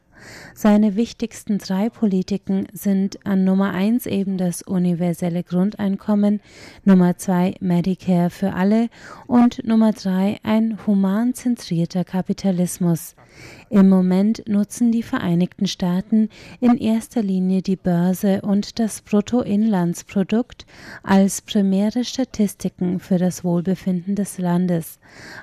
Seine 0.54 0.96
wichtigsten 0.96 1.58
drei 1.58 1.88
Politiken 1.90 2.66
sind 2.72 3.24
an 3.26 3.44
Nummer 3.44 3.72
eins 3.72 4.06
eben 4.06 4.38
das 4.38 4.62
universelle 4.62 5.42
Grundeinkommen, 5.42 6.40
Nummer 6.84 7.16
zwei 7.16 7.54
Medicare 7.60 8.30
für 8.30 8.52
alle 8.52 8.88
und 9.26 9.64
Nummer 9.66 9.92
drei 9.92 10.38
ein 10.42 10.78
humanzentrierter 10.86 12.04
Kapitalismus. 12.04 13.14
Im 13.72 13.88
Moment 13.88 14.42
nutzen 14.48 14.90
die 14.90 15.04
Vereinigten 15.04 15.68
Staaten 15.68 16.28
in 16.60 16.76
erster 16.76 17.22
Linie 17.22 17.62
die 17.62 17.76
Börse 17.76 18.40
und 18.42 18.80
das 18.80 19.00
Bruttoinlandsprodukt 19.00 20.66
als 21.04 21.40
primäre 21.40 22.02
Statistiken 22.02 22.98
für 22.98 23.16
das 23.16 23.44
Wohlbefinden 23.44 24.16
des 24.16 24.38
Landes. 24.38 24.98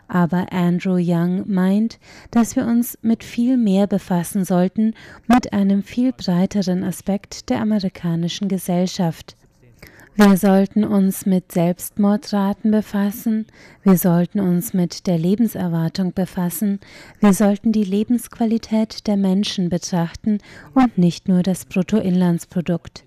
Aber 0.09 0.51
Andrew 0.51 0.97
Young 0.99 1.49
meint, 1.49 1.99
dass 2.29 2.57
wir 2.57 2.65
uns 2.65 2.97
mit 3.01 3.23
viel 3.23 3.55
mehr 3.55 3.87
befassen 3.87 4.43
sollten, 4.43 4.93
mit 5.27 5.53
einem 5.53 5.81
viel 5.81 6.11
breiteren 6.11 6.83
Aspekt 6.83 7.49
der 7.49 7.61
amerikanischen 7.61 8.49
Gesellschaft. 8.49 9.37
Wir 10.19 10.35
sollten 10.35 10.83
uns 10.83 11.27
mit 11.27 11.51
Selbstmordraten 11.51 12.71
befassen, 12.71 13.45
wir 13.83 13.99
sollten 13.99 14.39
uns 14.39 14.73
mit 14.73 15.05
der 15.05 15.19
Lebenserwartung 15.19 16.11
befassen, 16.11 16.79
wir 17.19 17.33
sollten 17.33 17.71
die 17.71 17.83
Lebensqualität 17.83 19.05
der 19.05 19.15
Menschen 19.15 19.69
betrachten 19.69 20.39
und 20.73 20.97
nicht 20.97 21.27
nur 21.27 21.43
das 21.43 21.65
Bruttoinlandsprodukt. 21.65 23.06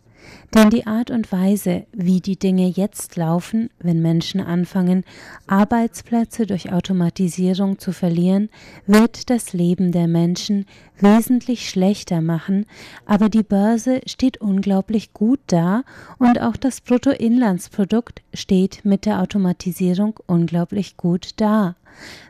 Denn 0.54 0.70
die 0.70 0.86
Art 0.86 1.10
und 1.10 1.30
Weise, 1.30 1.86
wie 1.92 2.20
die 2.20 2.36
Dinge 2.36 2.66
jetzt 2.68 3.16
laufen, 3.16 3.70
wenn 3.78 4.02
Menschen 4.02 4.40
anfangen, 4.40 5.04
Arbeitsplätze 5.46 6.44
durch 6.44 6.72
Automatisierung 6.72 7.78
zu 7.78 7.92
verlieren, 7.92 8.50
wird 8.86 9.30
das 9.30 9.52
Leben 9.52 9.92
der 9.92 10.08
Menschen 10.08 10.66
wesentlich 10.98 11.68
schlechter 11.68 12.20
machen, 12.20 12.66
aber 13.06 13.28
die 13.28 13.44
Börse 13.44 14.00
steht 14.06 14.40
unglaublich 14.40 15.12
gut 15.12 15.40
da 15.46 15.84
und 16.18 16.40
auch 16.40 16.56
das 16.56 16.80
Bruttoinlandsprodukt 16.80 18.22
steht 18.34 18.84
mit 18.84 19.06
der 19.06 19.22
Automatisierung 19.22 20.18
unglaublich 20.26 20.96
gut 20.96 21.30
da. 21.36 21.76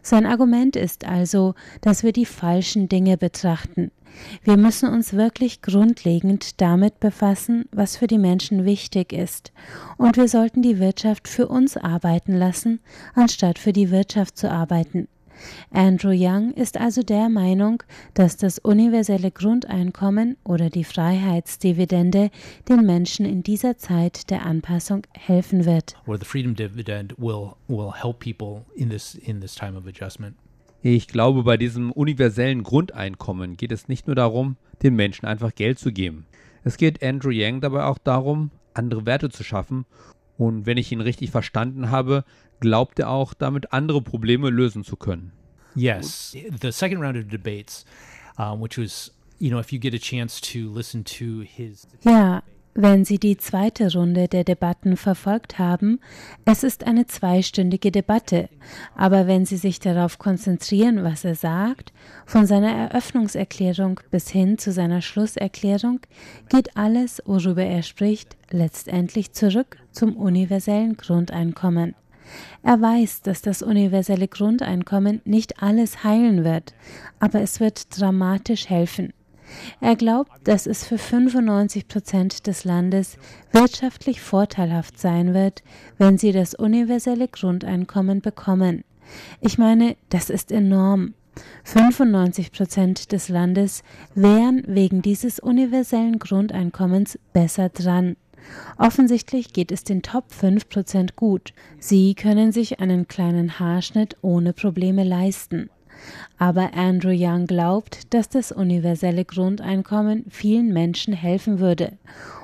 Sein 0.03 0.27
Argument 0.27 0.77
ist 0.77 1.07
also, 1.07 1.55
dass 1.81 2.03
wir 2.03 2.13
die 2.13 2.27
falschen 2.27 2.89
Dinge 2.89 3.17
betrachten. 3.17 3.91
Wir 4.45 4.57
müssen 4.57 4.89
uns 4.89 5.13
wirklich 5.13 5.63
grundlegend 5.63 6.61
damit 6.61 7.01
befassen, 7.01 7.67
was 7.73 7.97
für 7.97 8.07
die 8.07 8.19
Menschen 8.19 8.65
wichtig 8.65 9.13
ist, 9.13 9.53
und 9.97 10.17
wir 10.17 10.29
sollten 10.29 10.63
die 10.63 10.79
Wirtschaft 10.79 11.29
für 11.29 11.49
uns 11.49 11.77
arbeiten 11.77 12.35
lassen, 12.35 12.81
anstatt 13.15 13.59
für 13.59 13.73
die 13.73 13.91
Wirtschaft 13.91 14.37
zu 14.37 14.51
arbeiten. 14.51 15.09
Andrew 15.71 16.13
Young 16.15 16.53
ist 16.53 16.77
also 16.77 17.03
der 17.03 17.29
Meinung, 17.29 17.83
dass 18.15 18.37
das 18.37 18.59
universelle 18.59 19.31
Grundeinkommen 19.31 20.37
oder 20.45 20.71
die 20.71 20.85
Freiheitsdividende 20.85 22.31
den 22.69 22.87
Menschen 22.87 23.27
in 23.27 23.43
dieser 23.43 23.79
Zeit 23.79 24.31
der 24.31 24.45
Anpassung 24.45 25.07
helfen 25.13 25.65
wird. 25.65 25.95
Or 26.07 26.19
the 26.19 26.25
freedom 26.25 26.55
dividend 26.55 27.15
will 27.19 27.53
will 27.69 27.93
help 27.93 28.21
people 28.21 28.65
in 28.75 28.91
this 28.91 29.15
in 29.15 29.41
this 29.41 29.55
time 29.55 29.77
of 29.77 29.87
adjustment. 29.87 30.37
Ich 30.83 31.09
glaube, 31.09 31.43
bei 31.43 31.57
diesem 31.57 31.93
universellen 31.93 32.63
Grundeinkommen 32.63 33.57
geht 33.57 33.73
es 33.73 33.89
nicht 33.89 34.07
nur 34.07 34.17
darum, 34.17 34.57
den 34.83 34.95
Menschen 34.97 35.27
einfach 35.27 35.55
Geld 35.55 35.79
zu 35.79 35.93
geben. 35.93 36.27
Es 36.65 36.79
geht 36.79 37.03
Andrew 37.03 37.31
Yang 37.31 37.61
dabei 37.61 37.85
auch 37.85 37.99
darum, 37.99 38.51
andere 38.73 39.05
Werte 39.05 39.29
zu 39.29 39.45
schaffen. 39.45 39.85
Und 40.39 40.65
wenn 40.65 40.79
ich 40.79 40.91
ihn 40.91 41.03
richtig 41.03 41.31
verstanden 41.31 41.91
habe, 41.91 42.25
glaubt 42.61 42.99
er 42.99 43.11
auch, 43.11 43.35
damit 43.35 43.75
andere 43.75 44.01
Probleme 44.01 44.49
lösen 44.49 44.85
zu 44.85 44.97
können. 44.97 45.33
Yes, 45.75 46.35
the 46.63 46.73
second 46.73 47.03
round 47.03 47.17
of 47.17 47.29
debates, 47.29 47.85
um, 48.39 48.61
which 48.63 48.79
was, 48.79 49.15
you 49.39 49.51
know, 49.51 49.61
if 49.61 49.73
you 49.73 49.79
get 49.79 49.95
a 49.95 49.99
chance 49.99 50.41
to 50.41 50.73
listen 50.73 51.05
to 51.05 51.43
his. 51.43 51.87
Ja, 52.05 52.43
wenn 52.75 53.05
Sie 53.05 53.19
die 53.19 53.37
zweite 53.37 53.93
Runde 53.93 54.29
der 54.29 54.45
Debatten 54.45 54.97
verfolgt 54.97 55.59
haben, 55.59 56.01
es 56.45 56.63
ist 56.63 56.87
eine 56.87 57.07
zweistündige 57.07 57.91
Debatte, 57.91 58.49
aber 58.97 59.27
wenn 59.27 59.45
Sie 59.45 59.57
sich 59.57 59.81
darauf 59.81 60.19
konzentrieren, 60.19 61.03
was 61.03 61.25
er 61.25 61.35
sagt, 61.35 61.93
von 62.27 62.47
seiner 62.47 62.73
Eröffnungserklärung 62.73 64.01
bis 64.11 64.31
hin 64.31 64.59
zu 64.59 64.73
seiner 64.73 65.03
Schlusserklärung, 65.03 66.01
geht 66.49 66.77
alles, 66.77 67.23
worüber 67.27 67.65
er 67.65 67.83
spricht, 67.83 68.37
letztendlich 68.51 69.33
zurück 69.33 69.77
zum 69.91 70.17
universellen 70.17 70.97
Grundeinkommen. 70.97 71.95
Er 72.63 72.81
weiß, 72.81 73.23
dass 73.23 73.43
das 73.43 73.63
universelle 73.63 74.29
Grundeinkommen 74.29 75.21
nicht 75.25 75.63
alles 75.63 76.05
heilen 76.05 76.45
wird, 76.45 76.75
aber 77.19 77.41
es 77.41 77.59
wird 77.59 77.99
dramatisch 77.99 78.69
helfen. 78.69 79.13
Er 79.81 79.97
glaubt, 79.97 80.31
dass 80.45 80.67
es 80.67 80.87
für 80.87 80.99
95 80.99 81.89
Prozent 81.89 82.47
des 82.47 82.65
Landes 82.65 83.17
wirtschaftlich 83.53 84.21
vorteilhaft 84.21 84.99
sein 84.99 85.35
wird, 85.35 85.63
wenn 85.99 86.19
sie 86.19 86.33
das 86.33 86.55
universelle 86.55 87.29
Grundeinkommen 87.29 88.21
bekommen. 88.21 88.85
Ich 89.41 89.59
meine, 89.59 89.97
das 90.09 90.31
ist 90.31 90.53
enorm. 90.53 91.15
95 91.65 92.53
Prozent 92.53 93.13
des 93.13 93.29
Landes 93.29 93.83
wären 94.15 94.63
wegen 94.67 95.03
dieses 95.03 95.39
universellen 95.39 96.19
Grundeinkommens 96.19 97.19
besser 97.33 97.69
dran. 97.69 98.17
Offensichtlich 98.79 99.53
geht 99.53 99.71
es 99.71 99.85
den 99.85 100.03
Top 100.03 100.33
5 100.33 100.69
Prozent 100.69 101.17
gut. 101.17 101.53
Sie 101.79 102.15
können 102.15 102.53
sich 102.53 102.81
einen 102.81 103.07
kleinen 103.07 103.59
Haarschnitt 103.59 104.17
ohne 104.23 104.53
Probleme 104.53 105.05
leisten. 105.05 105.71
Aber 106.39 106.75
Andrew 106.75 107.15
Young 107.15 107.47
glaubt, 107.47 108.13
dass 108.15 108.29
das 108.29 108.53
universelle 108.53 109.25
Grundeinkommen 109.25 110.25
vielen 110.31 110.73
Menschen 110.73 111.13
helfen 111.15 111.59
würde 111.59 111.93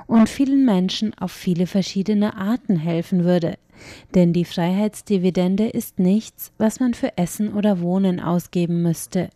und 0.06 0.28
vielen 0.28 0.64
Menschen 0.64 1.14
auf 1.14 1.32
viele 1.32 1.66
verschiedene 1.66 2.36
Arten 2.36 2.76
helfen 2.76 3.24
würde. 3.24 3.56
Denn 4.14 4.32
die 4.32 4.44
Freiheitsdividende 4.44 5.66
ist 5.66 5.98
nichts, 5.98 6.52
was 6.58 6.80
man 6.80 6.94
für 6.94 7.18
Essen 7.18 7.52
oder 7.52 7.80
Wohnen 7.80 8.20
ausgeben 8.20 8.82
müsste. 8.82 9.30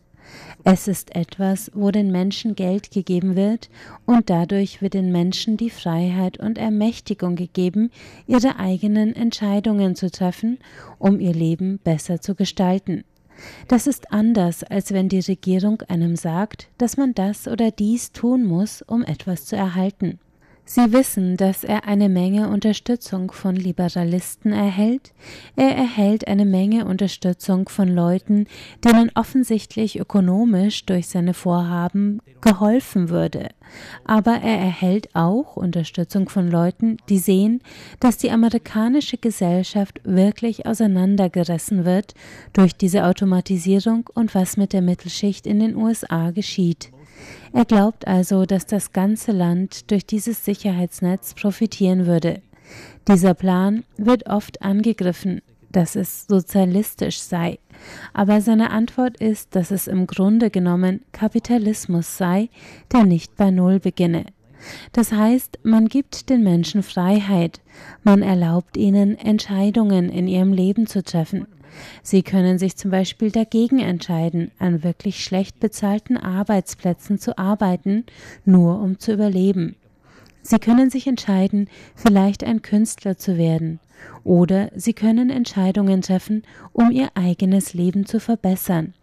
Es 0.62 0.86
ist 0.86 1.16
etwas, 1.16 1.70
wo 1.74 1.90
den 1.90 2.12
Menschen 2.12 2.54
Geld 2.54 2.90
gegeben 2.90 3.34
wird, 3.34 3.68
und 4.06 4.30
dadurch 4.30 4.80
wird 4.80 4.94
den 4.94 5.10
Menschen 5.10 5.56
die 5.56 5.70
Freiheit 5.70 6.38
und 6.38 6.58
Ermächtigung 6.58 7.34
gegeben, 7.34 7.90
ihre 8.26 8.56
eigenen 8.58 9.14
Entscheidungen 9.16 9.96
zu 9.96 10.10
treffen, 10.10 10.58
um 10.98 11.18
ihr 11.18 11.32
Leben 11.32 11.78
besser 11.82 12.20
zu 12.20 12.34
gestalten. 12.34 13.04
Das 13.68 13.86
ist 13.86 14.12
anders, 14.12 14.64
als 14.64 14.92
wenn 14.92 15.08
die 15.08 15.20
Regierung 15.20 15.82
einem 15.82 16.16
sagt, 16.16 16.68
dass 16.78 16.96
man 16.96 17.14
das 17.14 17.48
oder 17.48 17.70
dies 17.70 18.12
tun 18.12 18.44
muss, 18.44 18.82
um 18.82 19.02
etwas 19.02 19.44
zu 19.46 19.56
erhalten. 19.56 20.18
Sie 20.72 20.92
wissen, 20.92 21.36
dass 21.36 21.64
er 21.64 21.88
eine 21.88 22.08
Menge 22.08 22.48
Unterstützung 22.48 23.32
von 23.32 23.56
Liberalisten 23.56 24.52
erhält. 24.52 25.12
Er 25.56 25.74
erhält 25.74 26.28
eine 26.28 26.44
Menge 26.44 26.84
Unterstützung 26.84 27.68
von 27.68 27.88
Leuten, 27.88 28.46
denen 28.84 29.10
offensichtlich 29.16 29.98
ökonomisch 29.98 30.86
durch 30.86 31.08
seine 31.08 31.34
Vorhaben 31.34 32.20
geholfen 32.40 33.08
würde. 33.08 33.48
Aber 34.04 34.30
er 34.30 34.58
erhält 34.58 35.08
auch 35.16 35.56
Unterstützung 35.56 36.28
von 36.28 36.48
Leuten, 36.48 36.98
die 37.08 37.18
sehen, 37.18 37.62
dass 37.98 38.18
die 38.18 38.30
amerikanische 38.30 39.18
Gesellschaft 39.18 40.00
wirklich 40.04 40.66
auseinandergerissen 40.66 41.84
wird 41.84 42.14
durch 42.52 42.76
diese 42.76 43.06
Automatisierung 43.06 44.08
und 44.14 44.36
was 44.36 44.56
mit 44.56 44.72
der 44.72 44.82
Mittelschicht 44.82 45.48
in 45.48 45.58
den 45.58 45.74
USA 45.74 46.30
geschieht. 46.30 46.92
Er 47.52 47.64
glaubt 47.64 48.06
also, 48.06 48.46
dass 48.46 48.66
das 48.66 48.92
ganze 48.92 49.32
Land 49.32 49.90
durch 49.90 50.06
dieses 50.06 50.44
Sicherheitsnetz 50.44 51.34
profitieren 51.34 52.06
würde. 52.06 52.42
Dieser 53.08 53.34
Plan 53.34 53.84
wird 53.96 54.26
oft 54.26 54.62
angegriffen, 54.62 55.42
dass 55.72 55.96
es 55.96 56.26
sozialistisch 56.26 57.18
sei, 57.18 57.58
aber 58.12 58.40
seine 58.40 58.70
Antwort 58.70 59.20
ist, 59.20 59.54
dass 59.54 59.70
es 59.70 59.86
im 59.86 60.06
Grunde 60.06 60.50
genommen 60.50 61.02
Kapitalismus 61.12 62.16
sei, 62.16 62.48
der 62.92 63.04
nicht 63.04 63.36
bei 63.36 63.50
Null 63.50 63.80
beginne. 63.80 64.26
Das 64.92 65.12
heißt, 65.12 65.60
man 65.62 65.88
gibt 65.88 66.28
den 66.28 66.42
Menschen 66.42 66.82
Freiheit, 66.82 67.60
man 68.02 68.22
erlaubt 68.22 68.76
ihnen 68.76 69.16
Entscheidungen 69.16 70.10
in 70.10 70.28
ihrem 70.28 70.52
Leben 70.52 70.86
zu 70.86 71.02
treffen. 71.02 71.46
Sie 72.02 72.22
können 72.22 72.58
sich 72.58 72.76
zum 72.76 72.90
Beispiel 72.90 73.30
dagegen 73.30 73.78
entscheiden, 73.78 74.50
an 74.58 74.82
wirklich 74.82 75.22
schlecht 75.22 75.60
bezahlten 75.60 76.16
Arbeitsplätzen 76.16 77.18
zu 77.18 77.38
arbeiten, 77.38 78.04
nur 78.44 78.80
um 78.80 78.98
zu 78.98 79.12
überleben. 79.12 79.76
Sie 80.42 80.58
können 80.58 80.90
sich 80.90 81.06
entscheiden, 81.06 81.68
vielleicht 81.94 82.44
ein 82.44 82.62
Künstler 82.62 83.16
zu 83.16 83.36
werden, 83.36 83.78
oder 84.24 84.70
Sie 84.74 84.94
können 84.94 85.30
Entscheidungen 85.30 86.02
treffen, 86.02 86.42
um 86.72 86.90
Ihr 86.90 87.10
eigenes 87.14 87.74
Leben 87.74 88.06
zu 88.06 88.20
verbessern. 88.20 88.94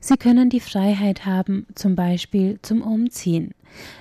Sie 0.00 0.16
können 0.16 0.48
die 0.48 0.60
Freiheit 0.60 1.26
haben, 1.26 1.66
zum 1.74 1.94
Beispiel 1.94 2.58
zum 2.62 2.82
Umziehen. 2.82 3.52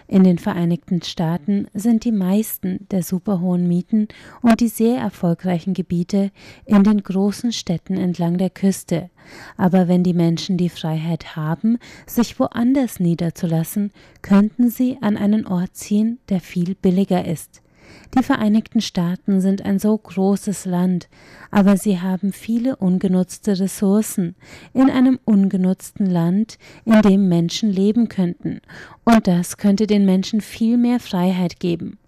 In 0.08 0.24
den 0.24 0.38
Vereinigten 0.38 1.02
Staaten 1.02 1.68
sind 1.74 2.06
die 2.06 2.12
meisten 2.12 2.88
der 2.92 3.04
superhohen 3.04 3.68
Mieten 3.68 4.08
und 4.42 4.60
die 4.62 4.68
sehr 4.68 4.98
erfolgreichen 4.98 5.74
Gebiete 5.74 6.32
in 6.66 6.84
den 6.84 7.04
großen 7.04 7.52
Städten 7.52 7.98
entlang 7.98 8.38
der 8.38 8.50
Küste. 8.50 9.10
Aber 9.58 9.88
wenn 9.88 10.04
die 10.04 10.14
Menschen 10.14 10.58
die 10.58 10.70
Freiheit 10.70 11.36
haben, 11.36 11.78
sich 12.06 12.40
woanders 12.40 13.00
niederzulassen, 13.00 13.92
könnten 14.22 14.70
sie 14.70 14.98
an 15.02 15.18
einen 15.18 15.46
Ort 15.46 15.76
ziehen, 15.76 16.20
der 16.30 16.40
viel 16.40 16.76
billiger 16.76 17.26
ist. 17.26 17.62
Die 18.18 18.24
Vereinigten 18.24 18.82
Staaten 18.82 19.42
sind 19.42 19.66
ein 19.66 19.80
so 19.80 19.98
großes 19.98 20.66
Land, 20.66 21.10
aber 21.52 21.78
sie 21.78 22.00
haben 22.00 22.32
viele 22.32 22.76
ungenutzte 22.76 23.60
Ressourcen 23.60 24.36
in 24.74 24.90
einem 24.90 25.20
ungenutzten 25.26 26.06
Land, 26.06 26.58
in 26.86 27.02
dem 27.02 27.28
Menschen 27.28 27.70
leben 27.70 28.08
könnten, 28.10 28.62
und 29.04 29.28
das 29.28 29.58
könnte 29.58 29.88
den 29.88 30.06
Menschen 30.06 30.42
viel 30.42 30.78
mehr 30.78 31.00
Freiheit 31.00 31.60
geben. 31.60 32.00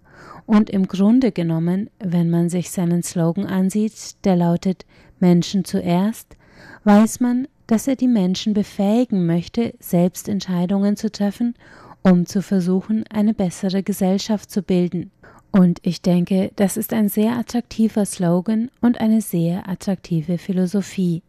Und 0.46 0.68
im 0.68 0.88
Grunde 0.88 1.30
genommen, 1.30 1.90
wenn 2.00 2.28
man 2.28 2.48
sich 2.48 2.70
seinen 2.70 3.02
Slogan 3.02 3.46
ansieht, 3.46 4.24
der 4.24 4.36
lautet 4.36 4.84
Menschen 5.20 5.64
zuerst, 5.64 6.36
weiß 6.84 7.20
man, 7.20 7.46
dass 7.66 7.86
er 7.86 7.94
die 7.94 8.08
Menschen 8.08 8.52
befähigen 8.52 9.26
möchte, 9.26 9.74
selbst 9.78 10.28
Entscheidungen 10.28 10.96
zu 10.96 11.12
treffen, 11.12 11.54
um 12.02 12.26
zu 12.26 12.42
versuchen, 12.42 13.04
eine 13.10 13.34
bessere 13.34 13.82
Gesellschaft 13.82 14.50
zu 14.50 14.62
bilden. 14.62 15.12
Und 15.52 15.80
ich 15.82 16.00
denke, 16.00 16.52
das 16.56 16.76
ist 16.76 16.92
ein 16.92 17.08
sehr 17.08 17.36
attraktiver 17.36 18.04
Slogan 18.06 18.70
und 18.80 19.00
eine 19.00 19.20
sehr 19.20 19.68
attraktive 19.68 20.38
Philosophie. 20.38 21.22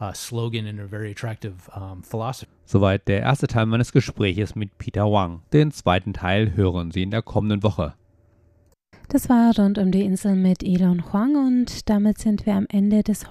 Uh, 0.00 0.12
slogan 0.12 0.66
and 0.66 0.80
a 0.80 0.86
very 0.86 1.12
attractive 1.12 1.70
um, 1.76 2.02
philosophy. 2.02 2.50
Soweit 2.64 3.06
der 3.06 3.20
erste 3.20 3.46
Teil 3.46 3.66
meines 3.66 3.92
Gespräches 3.92 4.56
mit 4.56 4.76
Peter 4.76 5.04
Wang. 5.04 5.42
Den 5.52 5.70
zweiten 5.70 6.12
Teil 6.12 6.56
hören 6.56 6.90
Sie 6.90 7.02
in 7.02 7.10
der 7.10 7.22
kommenden 7.22 7.62
Woche. 7.62 7.94
Das 9.08 9.28
war 9.28 9.54
rund 9.58 9.78
um 9.78 9.92
die 9.92 10.04
Insel 10.04 10.34
mit 10.34 10.62
Elon 10.62 11.12
Huang 11.12 11.36
und 11.36 11.88
damit 11.90 12.18
sind 12.18 12.46
wir 12.46 12.54
am 12.54 12.66
Ende 12.68 13.02
des 13.02 13.30